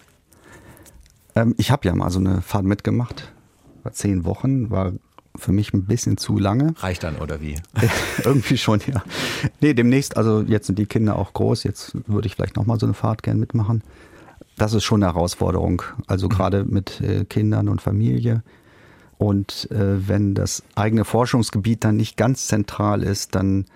[1.35, 3.33] Ähm, ich habe ja mal so eine Fahrt mitgemacht.
[3.83, 4.93] War zehn Wochen, war
[5.37, 6.75] für mich ein bisschen zu lange.
[6.79, 7.57] Reicht dann oder wie?
[8.25, 9.03] Irgendwie schon, ja.
[9.61, 12.87] Nee, demnächst, also jetzt sind die Kinder auch groß, jetzt würde ich vielleicht nochmal so
[12.87, 13.83] eine Fahrt gern mitmachen.
[14.59, 15.83] Das ist schon eine Herausforderung.
[16.07, 16.31] Also mhm.
[16.31, 18.43] gerade mit äh, Kindern und Familie.
[19.23, 23.67] Und äh, wenn das eigene Forschungsgebiet dann nicht ganz zentral ist, dann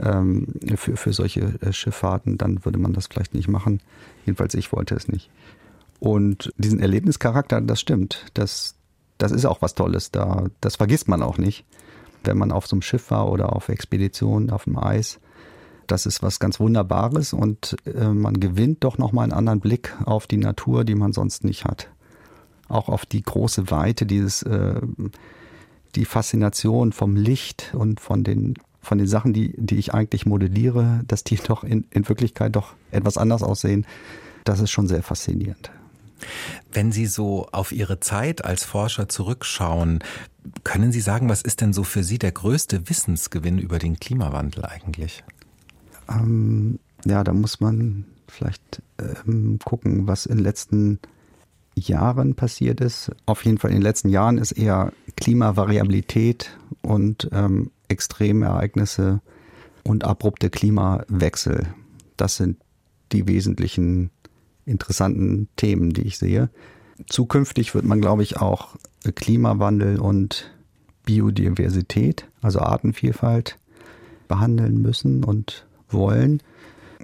[0.00, 0.46] ähm,
[0.76, 3.82] für, für solche äh, Schifffahrten, dann würde man das vielleicht nicht machen.
[4.24, 5.28] Jedenfalls ich wollte es nicht.
[6.00, 8.24] Und diesen Erlebnischarakter, das stimmt.
[8.32, 8.76] Das,
[9.18, 10.10] das ist auch was Tolles.
[10.10, 11.66] Da, das vergisst man auch nicht,
[12.24, 15.20] wenn man auf so einem Schiff war oder auf Expeditionen auf dem Eis.
[15.86, 20.26] Das ist was ganz Wunderbares und äh, man gewinnt doch nochmal einen anderen Blick auf
[20.26, 21.90] die Natur, die man sonst nicht hat
[22.68, 24.80] auch auf die große Weite, dieses, äh,
[25.94, 31.00] die Faszination vom Licht und von den, von den Sachen, die, die ich eigentlich modelliere,
[31.06, 33.86] dass die doch in, in Wirklichkeit doch etwas anders aussehen,
[34.44, 35.70] das ist schon sehr faszinierend.
[36.72, 40.00] Wenn Sie so auf Ihre Zeit als Forscher zurückschauen,
[40.64, 44.64] können Sie sagen, was ist denn so für Sie der größte Wissensgewinn über den Klimawandel
[44.64, 45.22] eigentlich?
[46.08, 50.98] Ähm, ja, da muss man vielleicht ähm, gucken, was in den letzten
[51.78, 53.12] Jahren passiert ist.
[53.26, 59.20] Auf jeden Fall in den letzten Jahren ist eher Klimavariabilität und ähm, Extremereignisse
[59.84, 61.66] und abrupte Klimawechsel.
[62.16, 62.58] Das sind
[63.12, 64.10] die wesentlichen
[64.66, 66.50] interessanten Themen, die ich sehe.
[67.06, 68.76] Zukünftig wird man, glaube ich, auch
[69.14, 70.50] Klimawandel und
[71.04, 73.56] Biodiversität, also Artenvielfalt,
[74.26, 76.42] behandeln müssen und wollen,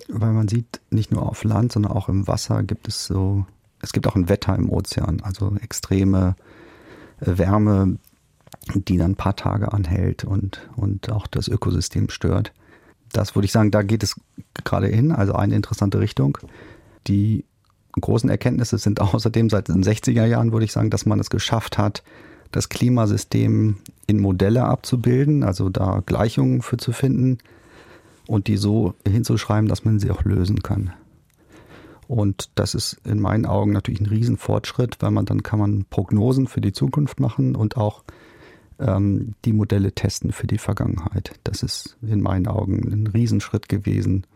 [0.09, 3.47] weil man sieht, nicht nur auf Land, sondern auch im Wasser gibt es so,
[3.85, 6.37] es gibt auch ein Wetter im Ozean, also extreme
[7.21, 7.99] Wärme,
[8.75, 12.53] die dann ein paar Tage anhält und, und auch das Ökosystem stört.
[13.13, 14.19] Das würde ich sagen, da geht es
[14.65, 16.39] gerade hin, also eine interessante Richtung.
[17.07, 17.45] Die
[18.01, 21.79] großen Erkenntnisse sind außerdem seit den 60er Jahren, würde ich sagen, dass man es geschafft
[21.79, 22.03] hat,
[22.53, 27.39] das Klimasystem in Modelle abzubilden, also da Gleichungen für zu finden
[28.27, 30.93] und die so hinzuschreiben, dass man sie auch lösen kann.
[32.09, 36.47] Und das ist in meinen Augen natürlich ein Riesenfortschritt, weil man dann kann man Prognosen
[36.47, 38.05] für die Zukunft machen und auch
[38.79, 41.33] ähm, die Modelle testen für die Vergangenheit.
[41.45, 44.27] Das ist in meinen Augen ein Riesenschritt gewesen,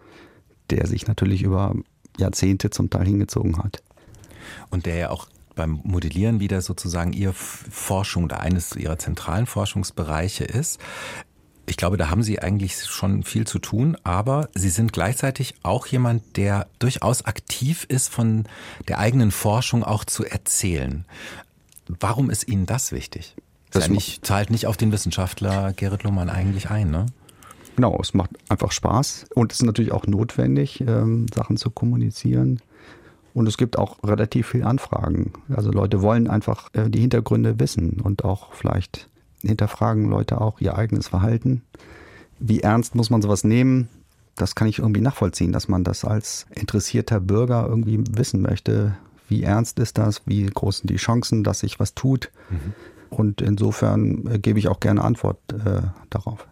[0.71, 1.75] der sich natürlich über
[2.19, 3.83] Jahrzehnte zum Teil hingezogen hat.
[4.71, 10.45] Und der ja auch beim Modellieren wieder sozusagen Ihr Forschung oder eines Ihrer zentralen Forschungsbereiche
[10.45, 10.81] ist.
[11.69, 15.87] Ich glaube, da haben Sie eigentlich schon viel zu tun, aber Sie sind gleichzeitig auch
[15.87, 18.45] jemand, der durchaus aktiv ist, von
[18.89, 21.05] der eigenen Forschung auch zu erzählen.
[22.01, 23.35] Warum ist Ihnen das wichtig?
[23.71, 27.07] Das ja nicht, zahlt nicht auf den Wissenschaftler Gerrit Lohmann eigentlich ein, ne?
[27.77, 32.61] Genau, es macht einfach Spaß und es ist natürlich auch notwendig, ähm, Sachen zu kommunizieren.
[33.35, 35.33] Und es gibt auch relativ viele Anfragen.
[35.55, 39.08] Also Leute wollen einfach äh, die Hintergründe wissen und auch vielleicht
[39.43, 41.63] hinterfragen Leute auch ihr eigenes Verhalten.
[42.39, 43.89] Wie ernst muss man sowas nehmen?
[44.37, 48.97] Das kann ich irgendwie nachvollziehen, dass man das als interessierter Bürger irgendwie wissen möchte.
[49.29, 50.23] Wie ernst ist das?
[50.27, 52.31] Wie groß sind die Chancen, dass sich was tut?
[52.51, 52.75] Mhm.
[53.11, 56.47] Und insofern äh, gebe ich auch gerne Antwort äh, darauf.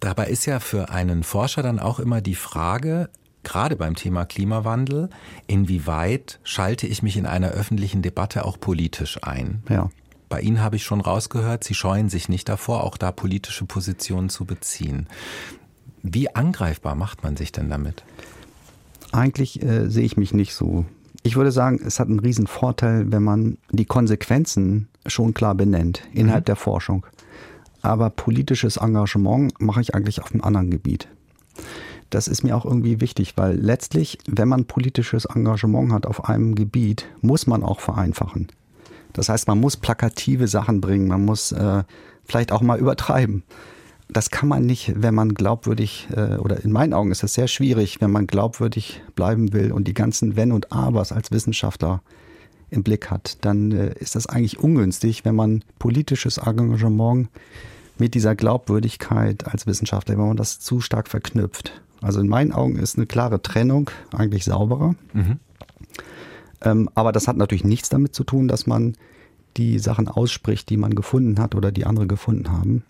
[0.00, 3.10] Dabei ist ja für einen Forscher dann auch immer die Frage,
[3.42, 5.10] gerade beim Thema Klimawandel,
[5.46, 9.62] inwieweit schalte ich mich in einer öffentlichen Debatte auch politisch ein?
[9.68, 9.90] Ja.
[10.32, 14.30] Bei Ihnen habe ich schon rausgehört, Sie scheuen sich nicht davor, auch da politische Positionen
[14.30, 15.06] zu beziehen.
[16.02, 18.02] Wie angreifbar macht man sich denn damit?
[19.12, 20.86] Eigentlich äh, sehe ich mich nicht so.
[21.22, 26.02] Ich würde sagen, es hat einen riesen Vorteil, wenn man die Konsequenzen schon klar benennt
[26.14, 26.46] innerhalb mhm.
[26.46, 27.04] der Forschung
[27.82, 31.08] aber politisches Engagement mache ich eigentlich auf einem anderen Gebiet.
[32.10, 36.54] Das ist mir auch irgendwie wichtig, weil letztlich, wenn man politisches Engagement hat auf einem
[36.54, 38.48] Gebiet, muss man auch vereinfachen.
[39.12, 41.84] Das heißt, man muss plakative Sachen bringen, man muss äh,
[42.24, 43.42] vielleicht auch mal übertreiben.
[44.08, 47.48] Das kann man nicht, wenn man glaubwürdig, äh, oder in meinen Augen ist das sehr
[47.48, 52.02] schwierig, wenn man glaubwürdig bleiben will und die ganzen Wenn und Abers als Wissenschaftler
[52.70, 53.38] im Blick hat.
[53.42, 57.28] Dann äh, ist das eigentlich ungünstig, wenn man politisches Engagement
[57.98, 61.80] mit dieser Glaubwürdigkeit als Wissenschaftler, wenn man das zu stark verknüpft.
[62.00, 64.94] Also in meinen Augen ist eine klare Trennung eigentlich sauberer.
[65.12, 65.38] Mhm.
[66.62, 68.94] Ähm, aber das hat natürlich nichts damit zu tun, dass man
[69.56, 72.84] die Sachen ausspricht, die man gefunden hat oder die andere gefunden haben.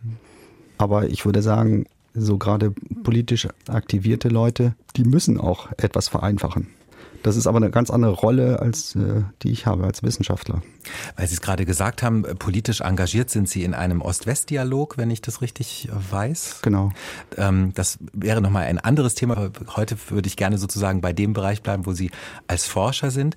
[0.79, 6.69] Aber ich würde sagen, so gerade politisch aktivierte Leute, die müssen auch etwas vereinfachen.
[7.23, 10.63] Das ist aber eine ganz andere Rolle, als äh, die ich habe als Wissenschaftler.
[11.17, 15.11] Weil Sie es gerade gesagt haben, äh, politisch engagiert sind Sie in einem Ost-West-Dialog, wenn
[15.11, 16.61] ich das richtig äh, weiß.
[16.63, 16.91] Genau.
[17.37, 19.51] Ähm, das wäre nochmal ein anderes Thema.
[19.77, 22.11] Heute würde ich gerne sozusagen bei dem Bereich bleiben, wo Sie
[22.49, 23.37] als Forscher sind,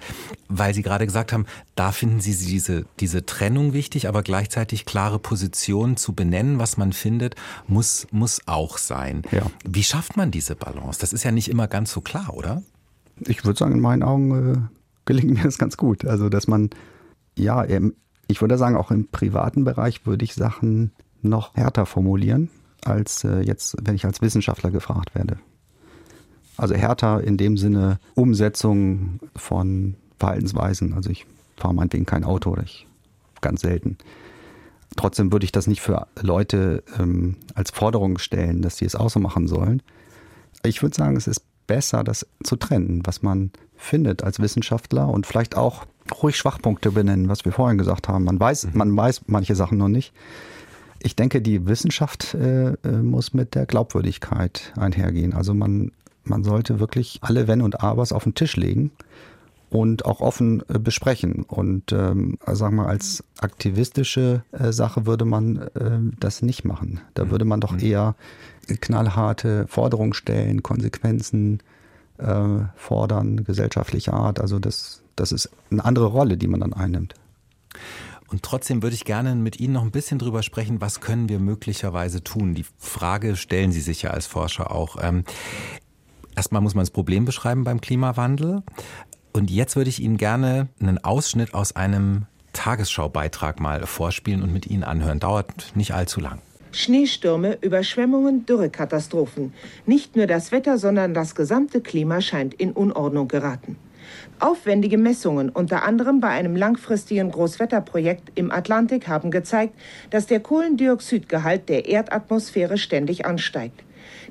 [0.50, 1.46] weil Sie gerade gesagt haben,
[1.76, 6.94] da finden Sie diese, diese Trennung wichtig, aber gleichzeitig klare Positionen zu benennen, was man
[6.94, 7.36] findet,
[7.68, 9.22] muss, muss auch sein.
[9.32, 9.44] Ja.
[9.64, 11.00] Wie schafft man diese Balance?
[11.00, 12.64] Das ist ja nicht immer ganz so klar, oder?
[13.20, 14.58] Ich würde sagen, in meinen Augen äh,
[15.06, 16.06] gelingt mir das ganz gut.
[16.06, 16.70] Also, dass man,
[17.38, 17.66] ja,
[18.28, 22.50] ich würde sagen, auch im privaten Bereich würde ich Sachen noch härter formulieren,
[22.84, 25.40] als äh, jetzt, wenn ich als Wissenschaftler gefragt werde.
[26.58, 30.94] Also härter in dem Sinne Umsetzung von Verhaltensweisen.
[30.94, 31.26] Also ich
[31.58, 32.88] fahre meinetwegen kein Auto oder ich
[33.42, 33.98] ganz selten.
[34.96, 39.10] Trotzdem würde ich das nicht für Leute ähm, als Forderung stellen, dass sie es auch
[39.10, 39.82] so machen sollen.
[40.64, 45.26] Ich würde sagen, es ist besser, das zu trennen, was man findet als Wissenschaftler und
[45.26, 45.86] vielleicht auch
[46.22, 48.24] ruhig Schwachpunkte benennen, was wir vorhin gesagt haben.
[48.24, 48.72] Man weiß, mhm.
[48.78, 50.14] man weiß manche Sachen noch nicht.
[51.00, 55.34] Ich denke, die Wissenschaft äh, äh, muss mit der Glaubwürdigkeit einhergehen.
[55.34, 55.92] Also man,
[56.24, 58.92] man sollte wirklich alle Wenn und Abers auf den Tisch legen
[59.70, 61.44] und auch offen äh, besprechen.
[61.44, 67.02] Und ähm, sagen wir, als aktivistische äh, Sache würde man äh, das nicht machen.
[67.14, 67.32] Da mhm.
[67.32, 67.80] würde man doch mhm.
[67.80, 68.16] eher
[68.66, 71.60] knallharte Forderungen stellen, Konsequenzen
[72.18, 74.40] äh, fordern, gesellschaftlicher Art.
[74.40, 77.16] Also das, das ist eine andere Rolle, die man dann einnimmt.
[78.28, 81.40] Und trotzdem würde ich gerne mit Ihnen noch ein bisschen drüber sprechen, was können wir
[81.40, 82.56] möglicherweise tun?
[82.56, 84.98] Die Frage stellen Sie sich ja als Forscher auch.
[85.00, 85.24] Ähm,
[86.36, 88.64] erstmal muss man das Problem beschreiben beim Klimawandel.
[89.32, 94.66] Und jetzt würde ich Ihnen gerne einen Ausschnitt aus einem Tagesschaubeitrag mal vorspielen und mit
[94.66, 95.20] Ihnen anhören.
[95.20, 96.42] Dauert nicht allzu lang.
[96.76, 99.54] Schneestürme, Überschwemmungen, Dürrekatastrophen.
[99.86, 103.78] Nicht nur das Wetter, sondern das gesamte Klima scheint in Unordnung geraten.
[104.42, 109.74] Aufwendige Messungen, unter anderem bei einem langfristigen Großwetterprojekt im Atlantik, haben gezeigt,
[110.10, 113.82] dass der Kohlendioxidgehalt der Erdatmosphäre ständig ansteigt.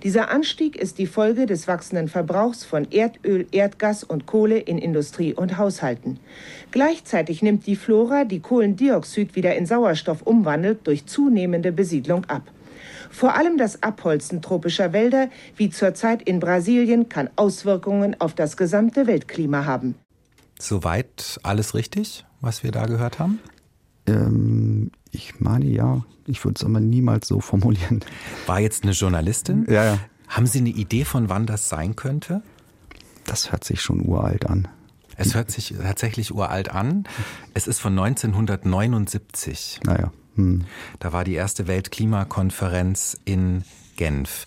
[0.05, 5.33] Dieser Anstieg ist die Folge des wachsenden Verbrauchs von Erdöl, Erdgas und Kohle in Industrie
[5.33, 6.21] und Haushalten.
[6.73, 12.43] Gleichzeitig nimmt die Flora, die Kohlendioxid wieder in Sauerstoff umwandelt, durch zunehmende Besiedlung ab.
[13.11, 19.07] Vor allem das Abholzen tropischer Wälder, wie zurzeit in Brasilien, kann Auswirkungen auf das gesamte
[19.07, 19.95] Weltklima haben.
[20.59, 23.41] Soweit alles richtig, was wir da gehört haben?
[24.07, 26.05] Ähm, ich meine ja.
[26.27, 28.01] Ich würde es aber niemals so formulieren.
[28.47, 29.67] War jetzt eine Journalistin?
[29.69, 29.99] Ja, ja.
[30.29, 32.43] Haben Sie eine Idee von wann das sein könnte?
[33.25, 34.69] Das hört sich schon uralt an.
[35.17, 37.05] Es hört sich tatsächlich uralt an.
[37.53, 39.81] Es ist von 1979.
[39.85, 40.13] Naja.
[40.35, 40.65] Hm.
[40.99, 43.63] Da war die erste Weltklimakonferenz in
[43.97, 44.45] Genf.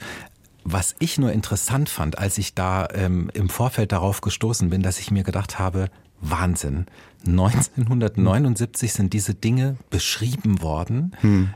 [0.64, 5.00] Was ich nur interessant fand, als ich da ähm, im Vorfeld darauf gestoßen bin, dass
[5.00, 5.90] ich mir gedacht habe,
[6.22, 6.86] Wahnsinn.
[7.26, 11.16] 1979 sind diese Dinge beschrieben worden.
[11.22, 11.50] Hm.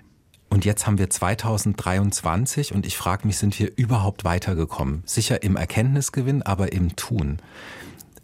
[0.49, 5.01] Und jetzt haben wir 2023 und ich frage mich, sind wir überhaupt weitergekommen?
[5.05, 7.37] Sicher im Erkenntnisgewinn, aber im Tun.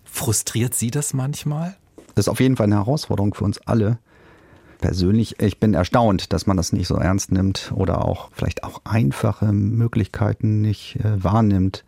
[0.03, 1.77] Frustriert Sie das manchmal?
[2.15, 3.97] Das ist auf jeden Fall eine Herausforderung für uns alle.
[4.79, 8.81] Persönlich, ich bin erstaunt, dass man das nicht so ernst nimmt oder auch vielleicht auch
[8.83, 11.85] einfache Möglichkeiten nicht äh, wahrnimmt,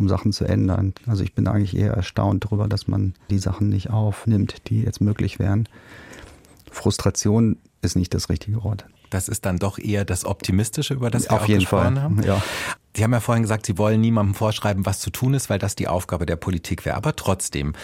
[0.00, 0.94] um Sachen zu ändern.
[1.06, 5.00] Also ich bin eigentlich eher erstaunt darüber, dass man die Sachen nicht aufnimmt, die jetzt
[5.00, 5.68] möglich wären.
[6.70, 8.86] Frustration ist nicht das richtige Wort.
[9.10, 12.02] Das ist dann doch eher das Optimistische, über das wir Auf jeden gesprochen Fall.
[12.02, 12.22] haben.
[12.22, 12.42] Ja.
[12.96, 15.74] Sie haben ja vorhin gesagt, Sie wollen niemandem vorschreiben, was zu tun ist, weil das
[15.74, 16.96] die Aufgabe der Politik wäre.
[16.96, 17.74] Aber trotzdem,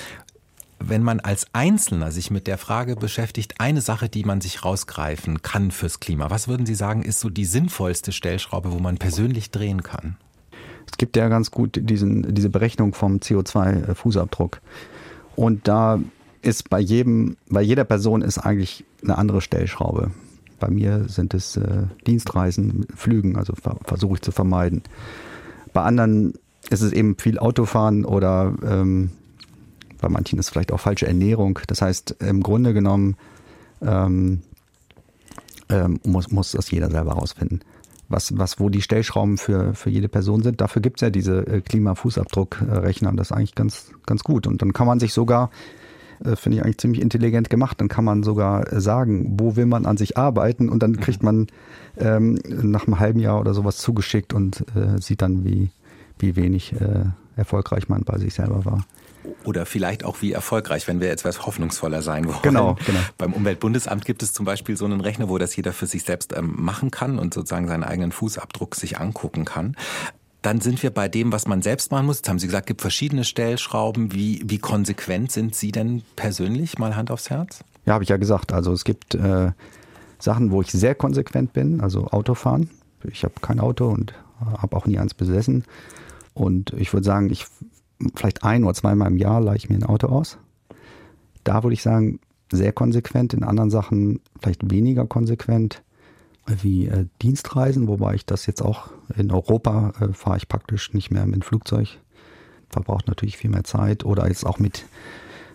[0.78, 5.42] wenn man als Einzelner sich mit der Frage beschäftigt, eine Sache, die man sich rausgreifen
[5.42, 9.50] kann fürs Klima, was würden Sie sagen, ist so die sinnvollste Stellschraube, wo man persönlich
[9.50, 10.16] drehen kann?
[10.90, 14.58] Es gibt ja ganz gut diesen, diese Berechnung vom CO2-Fußabdruck.
[15.34, 16.00] Und da
[16.42, 20.10] ist bei jedem, bei jeder Person ist eigentlich eine andere Stellschraube.
[20.58, 24.82] Bei mir sind es äh, Dienstreisen, Flügen, also ver versuche ich zu vermeiden.
[25.72, 26.34] Bei anderen
[26.70, 29.10] ist es eben viel Autofahren oder ähm,
[30.00, 31.58] bei manchen ist es vielleicht auch falsche Ernährung.
[31.66, 33.16] Das heißt, im Grunde genommen
[33.82, 34.42] ähm,
[35.68, 37.60] ähm, muss, muss das jeder selber rausfinden.
[38.08, 40.60] Was, was, wo die Stellschrauben für, für jede Person sind.
[40.60, 43.12] Dafür gibt's ja diese äh, Klimafußabdruckrechner.
[43.14, 44.46] Das ist eigentlich ganz, ganz gut.
[44.46, 45.50] Und dann kann man sich sogar
[46.24, 47.80] äh, finde ich eigentlich ziemlich intelligent gemacht.
[47.80, 51.00] Dann kann man sogar äh, sagen, wo will man an sich arbeiten und dann mhm.
[51.00, 51.48] kriegt man
[51.98, 55.70] ähm, nach einem halben Jahr oder sowas zugeschickt und äh, sieht dann, wie,
[56.18, 57.04] wie wenig äh,
[57.36, 58.84] erfolgreich man bei sich selber war.
[59.44, 62.42] Oder vielleicht auch wie erfolgreich, wenn wir etwas hoffnungsvoller sein wollen.
[62.42, 63.00] Genau, genau.
[63.18, 66.36] Beim Umweltbundesamt gibt es zum Beispiel so einen Rechner, wo das jeder für sich selbst
[66.36, 69.76] ähm, machen kann und sozusagen seinen eigenen Fußabdruck sich angucken kann.
[70.42, 72.18] Dann sind wir bei dem, was man selbst machen muss.
[72.18, 74.12] Jetzt haben Sie gesagt, es gibt verschiedene Stellschrauben.
[74.12, 76.78] Wie, wie konsequent sind Sie denn persönlich?
[76.78, 77.64] Mal Hand aufs Herz.
[77.84, 78.52] Ja, habe ich ja gesagt.
[78.52, 79.50] Also es gibt äh,
[80.18, 82.70] Sachen, wo ich sehr konsequent bin, also Autofahren.
[83.04, 85.64] Ich habe kein Auto und habe auch nie eins besessen.
[86.34, 87.46] Und ich würde sagen, ich
[88.14, 90.38] vielleicht ein oder zweimal im Jahr leihe ich mir ein Auto aus.
[91.44, 92.20] Da würde ich sagen,
[92.50, 93.34] sehr konsequent.
[93.34, 95.82] In anderen Sachen vielleicht weniger konsequent
[96.46, 101.10] wie äh, Dienstreisen, wobei ich das jetzt auch in Europa äh, fahre ich praktisch nicht
[101.10, 101.98] mehr mit dem Flugzeug.
[102.68, 104.84] Verbraucht natürlich viel mehr Zeit oder jetzt auch mit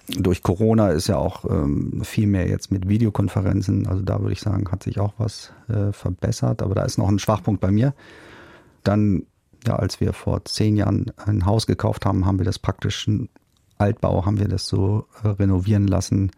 [0.07, 3.87] durch Corona ist ja auch ähm, viel mehr jetzt mit Videokonferenzen.
[3.87, 7.07] Also da würde ich sagen, hat sich auch was äh, verbessert, aber da ist noch
[7.07, 7.93] ein Schwachpunkt bei mir.
[8.83, 9.23] Dann,
[9.67, 13.29] ja, als wir vor zehn Jahren ein Haus gekauft haben, haben wir das praktisch ein
[13.77, 16.31] Altbau, haben wir das so äh, renovieren lassen,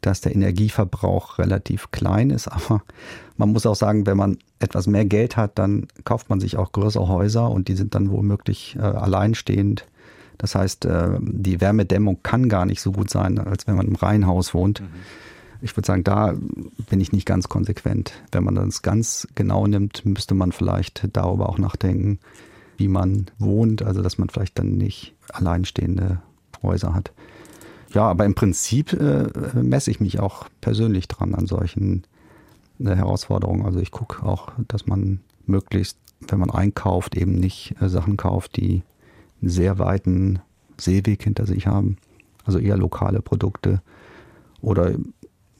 [0.00, 2.48] dass der Energieverbrauch relativ klein ist.
[2.48, 2.82] Aber
[3.36, 6.72] man muss auch sagen, wenn man etwas mehr Geld hat, dann kauft man sich auch
[6.72, 9.86] größere Häuser und die sind dann womöglich äh, alleinstehend.
[10.38, 13.96] Das heißt, äh, die Wärmedämmung kann gar nicht so gut sein, als wenn man im
[13.96, 14.80] Reihenhaus wohnt.
[14.80, 14.86] Mhm.
[15.66, 16.34] Ich würde sagen, da
[16.88, 18.12] bin ich nicht ganz konsequent.
[18.30, 22.20] Wenn man das ganz genau nimmt, müsste man vielleicht darüber auch nachdenken,
[22.76, 26.22] wie man wohnt, also dass man vielleicht dann nicht alleinstehende
[26.62, 27.12] Häuser hat.
[27.94, 29.26] Ja, aber im Prinzip äh,
[29.60, 32.04] messe ich mich auch persönlich dran an solchen
[32.78, 33.64] äh, Herausforderungen.
[33.66, 35.98] Also ich gucke auch, dass man möglichst,
[36.28, 38.82] wenn man einkauft, eben nicht äh, Sachen kauft, die
[39.40, 40.38] einen sehr weiten
[40.78, 41.96] Seeweg hinter sich haben.
[42.44, 43.82] Also eher lokale Produkte.
[44.60, 44.94] Oder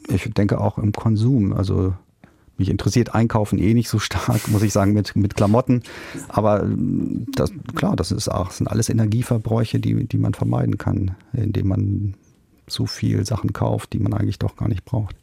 [0.09, 1.53] Ich denke auch im Konsum.
[1.53, 1.95] Also
[2.59, 5.83] mich interessiert Einkaufen eh nicht so stark, muss ich sagen, mit, mit Klamotten.
[6.29, 11.17] Aber ähm, das, klar, das ist auch, sind alles Energieverbräuche, die, die man vermeiden kann,
[11.33, 12.15] indem man
[12.67, 15.15] so viel Sachen kauft, die man eigentlich doch gar nicht braucht.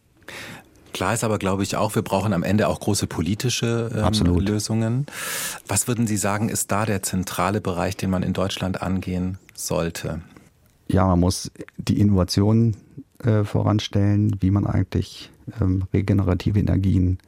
[0.93, 5.07] Klar ist aber, glaube ich, auch, wir brauchen am Ende auch große politische ähm, Lösungen.
[5.67, 10.21] Was würden Sie sagen, ist da der zentrale Bereich, den man in Deutschland angehen sollte?
[10.87, 12.75] Ja, man muss die Innovation
[13.23, 17.19] äh, voranstellen, wie man eigentlich ähm, regenerative Energien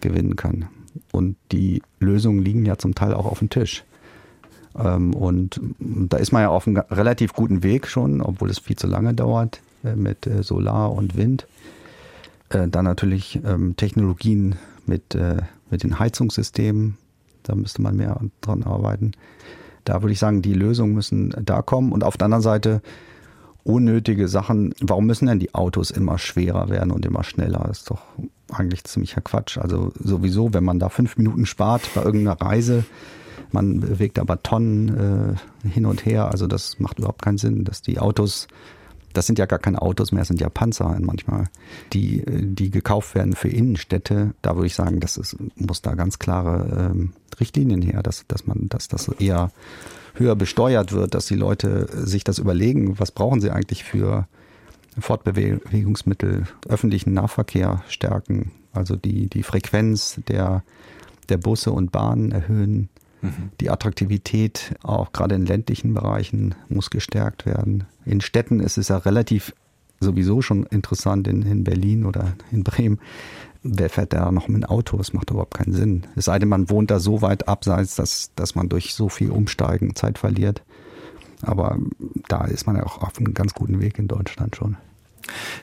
[0.00, 0.68] gewinnen kann.
[1.12, 3.84] Und die Lösungen liegen ja zum Teil auch auf dem Tisch.
[4.78, 8.76] Ähm, und da ist man ja auf einem relativ guten Weg schon, obwohl es viel
[8.76, 11.46] zu lange dauert äh, mit äh, Solar und Wind.
[12.50, 14.56] Äh, dann natürlich ähm, Technologien
[14.86, 15.38] mit, äh,
[15.70, 16.96] mit den Heizungssystemen.
[17.42, 19.12] Da müsste man mehr dran arbeiten.
[19.84, 21.92] Da würde ich sagen, die Lösungen müssen da kommen.
[21.92, 22.82] Und auf der anderen Seite
[23.64, 24.74] unnötige Sachen.
[24.80, 27.64] Warum müssen denn die Autos immer schwerer werden und immer schneller?
[27.66, 28.02] Das ist doch
[28.50, 29.58] eigentlich ziemlicher Quatsch.
[29.58, 32.84] Also sowieso, wenn man da fünf Minuten spart bei irgendeiner Reise,
[33.52, 36.30] man bewegt aber Tonnen äh, hin und her.
[36.30, 38.46] Also das macht überhaupt keinen Sinn, dass die Autos,
[39.12, 41.48] das sind ja gar keine Autos mehr, sind ja Panzer manchmal,
[41.92, 44.34] die, die gekauft werden für Innenstädte.
[44.42, 48.46] Da würde ich sagen, das ist, muss da ganz klare ähm, Richtlinien her, dass, dass
[48.46, 49.50] man, dass das eher
[50.14, 54.26] höher besteuert wird, dass die Leute sich das überlegen, was brauchen sie eigentlich für
[54.98, 60.62] Fortbewegungsmittel, öffentlichen Nahverkehr stärken, also die, die Frequenz der,
[61.28, 62.88] der Busse und Bahnen erhöhen.
[63.22, 63.50] Mhm.
[63.60, 67.84] Die Attraktivität auch gerade in ländlichen Bereichen muss gestärkt werden.
[68.04, 69.54] In Städten ist es ja relativ
[70.00, 72.98] sowieso schon interessant in, in Berlin oder in Bremen,
[73.62, 74.96] wer fährt da noch mit dem Auto?
[74.96, 76.06] Das macht überhaupt keinen Sinn.
[76.16, 79.30] Es sei denn, man wohnt da so weit abseits, dass, dass man durch so viel
[79.30, 80.62] Umsteigen Zeit verliert.
[81.42, 81.78] Aber
[82.28, 84.76] da ist man ja auch auf einem ganz guten Weg in Deutschland schon.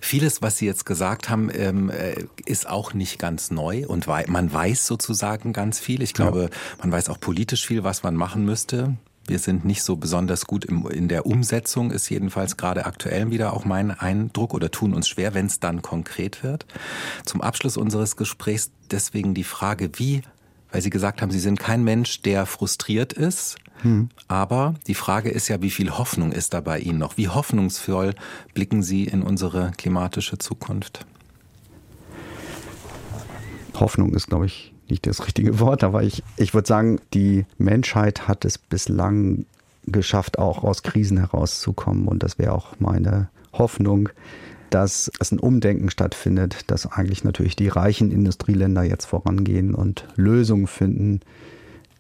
[0.02, 4.54] Vieles, was Sie jetzt gesagt haben, ähm, äh, ist auch nicht ganz neu und man
[4.54, 6.02] weiß sozusagen ganz viel.
[6.02, 6.50] Ich glaube, ja.
[6.80, 8.96] man weiß auch politisch viel, was man machen müsste.
[9.28, 13.54] Wir sind nicht so besonders gut im, in der Umsetzung, ist jedenfalls gerade aktuell wieder
[13.54, 16.66] auch mein Eindruck oder tun uns schwer, wenn es dann konkret wird.
[17.26, 20.22] Zum Abschluss unseres Gesprächs deswegen die Frage, wie,
[20.72, 24.08] weil Sie gesagt haben, Sie sind kein Mensch, der frustriert ist, hm.
[24.30, 27.18] aber die Frage ist ja, wie viel Hoffnung ist da bei Ihnen noch?
[27.18, 28.16] Wie hoffnungsvoll
[28.54, 31.06] blicken Sie in unsere klimatische Zukunft?
[33.76, 38.28] Hoffnung ist, glaube ich, nicht das richtige Wort, aber ich, ich würde sagen, die Menschheit
[38.28, 39.46] hat es bislang
[39.86, 42.08] geschafft, auch aus Krisen herauszukommen.
[42.08, 44.10] Und das wäre auch meine Hoffnung,
[44.70, 50.68] dass es ein Umdenken stattfindet, dass eigentlich natürlich die reichen Industrieländer jetzt vorangehen und Lösungen
[50.68, 51.22] finden,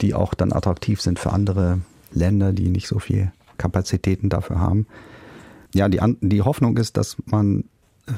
[0.01, 1.79] die auch dann attraktiv sind für andere
[2.11, 4.85] Länder, die nicht so viel Kapazitäten dafür haben.
[5.73, 7.63] Ja, die, die Hoffnung ist, dass man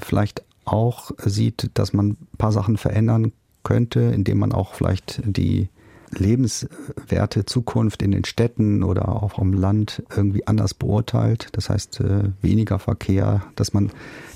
[0.01, 3.31] vielleicht auch sieht, dass man ein paar Sachen verändern
[3.69, 5.69] könnte, indem man auch vielleicht die
[6.11, 11.49] lebenswerte Zukunft in den Städten oder auch am Land irgendwie anders beurteilt.
[11.51, 13.91] Das heißt, äh, weniger Verkehr, dass man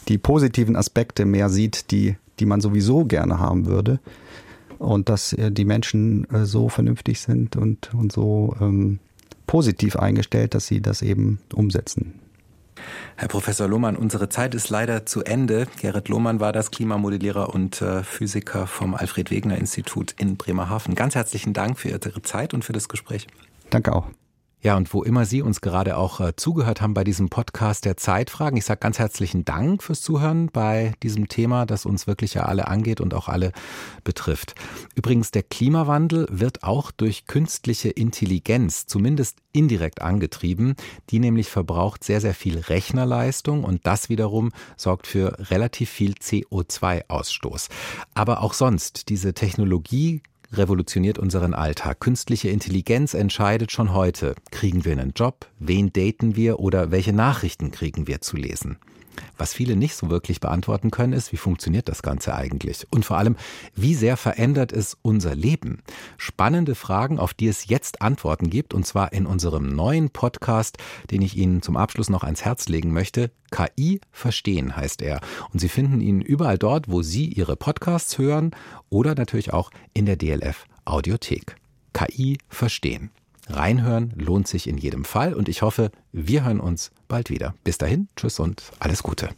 [0.07, 3.99] die positiven Aspekte mehr sieht, die, die man sowieso gerne haben würde.
[4.77, 8.99] Und dass äh, die Menschen äh, so vernünftig sind und, und so ähm,
[9.47, 12.19] positiv eingestellt, dass sie das eben umsetzen.
[13.15, 15.67] Herr Professor Lohmann, unsere Zeit ist leider zu Ende.
[15.81, 20.95] Gerrit Lohmann war das Klimamodellierer und äh, Physiker vom Alfred Wegener Institut in Bremerhaven.
[20.95, 23.27] Ganz herzlichen Dank für Ihre Zeit und für das Gespräch.
[23.69, 24.07] Danke auch.
[24.64, 27.97] Ja, und wo immer Sie uns gerade auch äh, zugehört haben bei diesem Podcast der
[27.97, 32.45] Zeitfragen, ich sage ganz herzlichen Dank fürs Zuhören bei diesem Thema, das uns wirklich ja
[32.45, 33.51] alle angeht und auch alle
[34.05, 34.55] betrifft.
[34.95, 40.76] Übrigens, der Klimawandel wird auch durch künstliche Intelligenz zumindest indirekt angetrieben.
[41.09, 47.68] Die nämlich verbraucht sehr, sehr viel Rechnerleistung und das wiederum sorgt für relativ viel CO2-Ausstoß.
[48.14, 50.22] Aber auch sonst, diese Technologie
[50.58, 51.99] revolutioniert unseren Alltag.
[51.99, 57.72] Künstliche Intelligenz entscheidet schon heute, kriegen wir einen Job, wen daten wir oder welche Nachrichten
[57.72, 58.78] kriegen wir zu lesen.
[59.38, 62.88] Was viele nicht so wirklich beantworten können, ist, wie funktioniert das Ganze eigentlich?
[62.91, 63.36] Und vor allem,
[63.76, 65.82] wie sehr verändert es unser Leben?
[66.18, 70.78] Spannende Fragen, auf die es jetzt Antworten gibt, und zwar in unserem neuen Podcast,
[71.11, 73.32] den ich Ihnen zum Abschluss noch ans Herz legen möchte.
[73.51, 75.20] KI verstehen heißt er.
[75.51, 78.51] Und Sie finden ihn überall dort, wo Sie Ihre Podcasts hören
[78.89, 81.55] oder natürlich auch in der DLF Audiothek.
[81.93, 83.11] KI verstehen.
[83.49, 87.53] Reinhören lohnt sich in jedem Fall und ich hoffe, wir hören uns bald wieder.
[87.63, 89.29] Bis dahin, tschüss und alles Gute.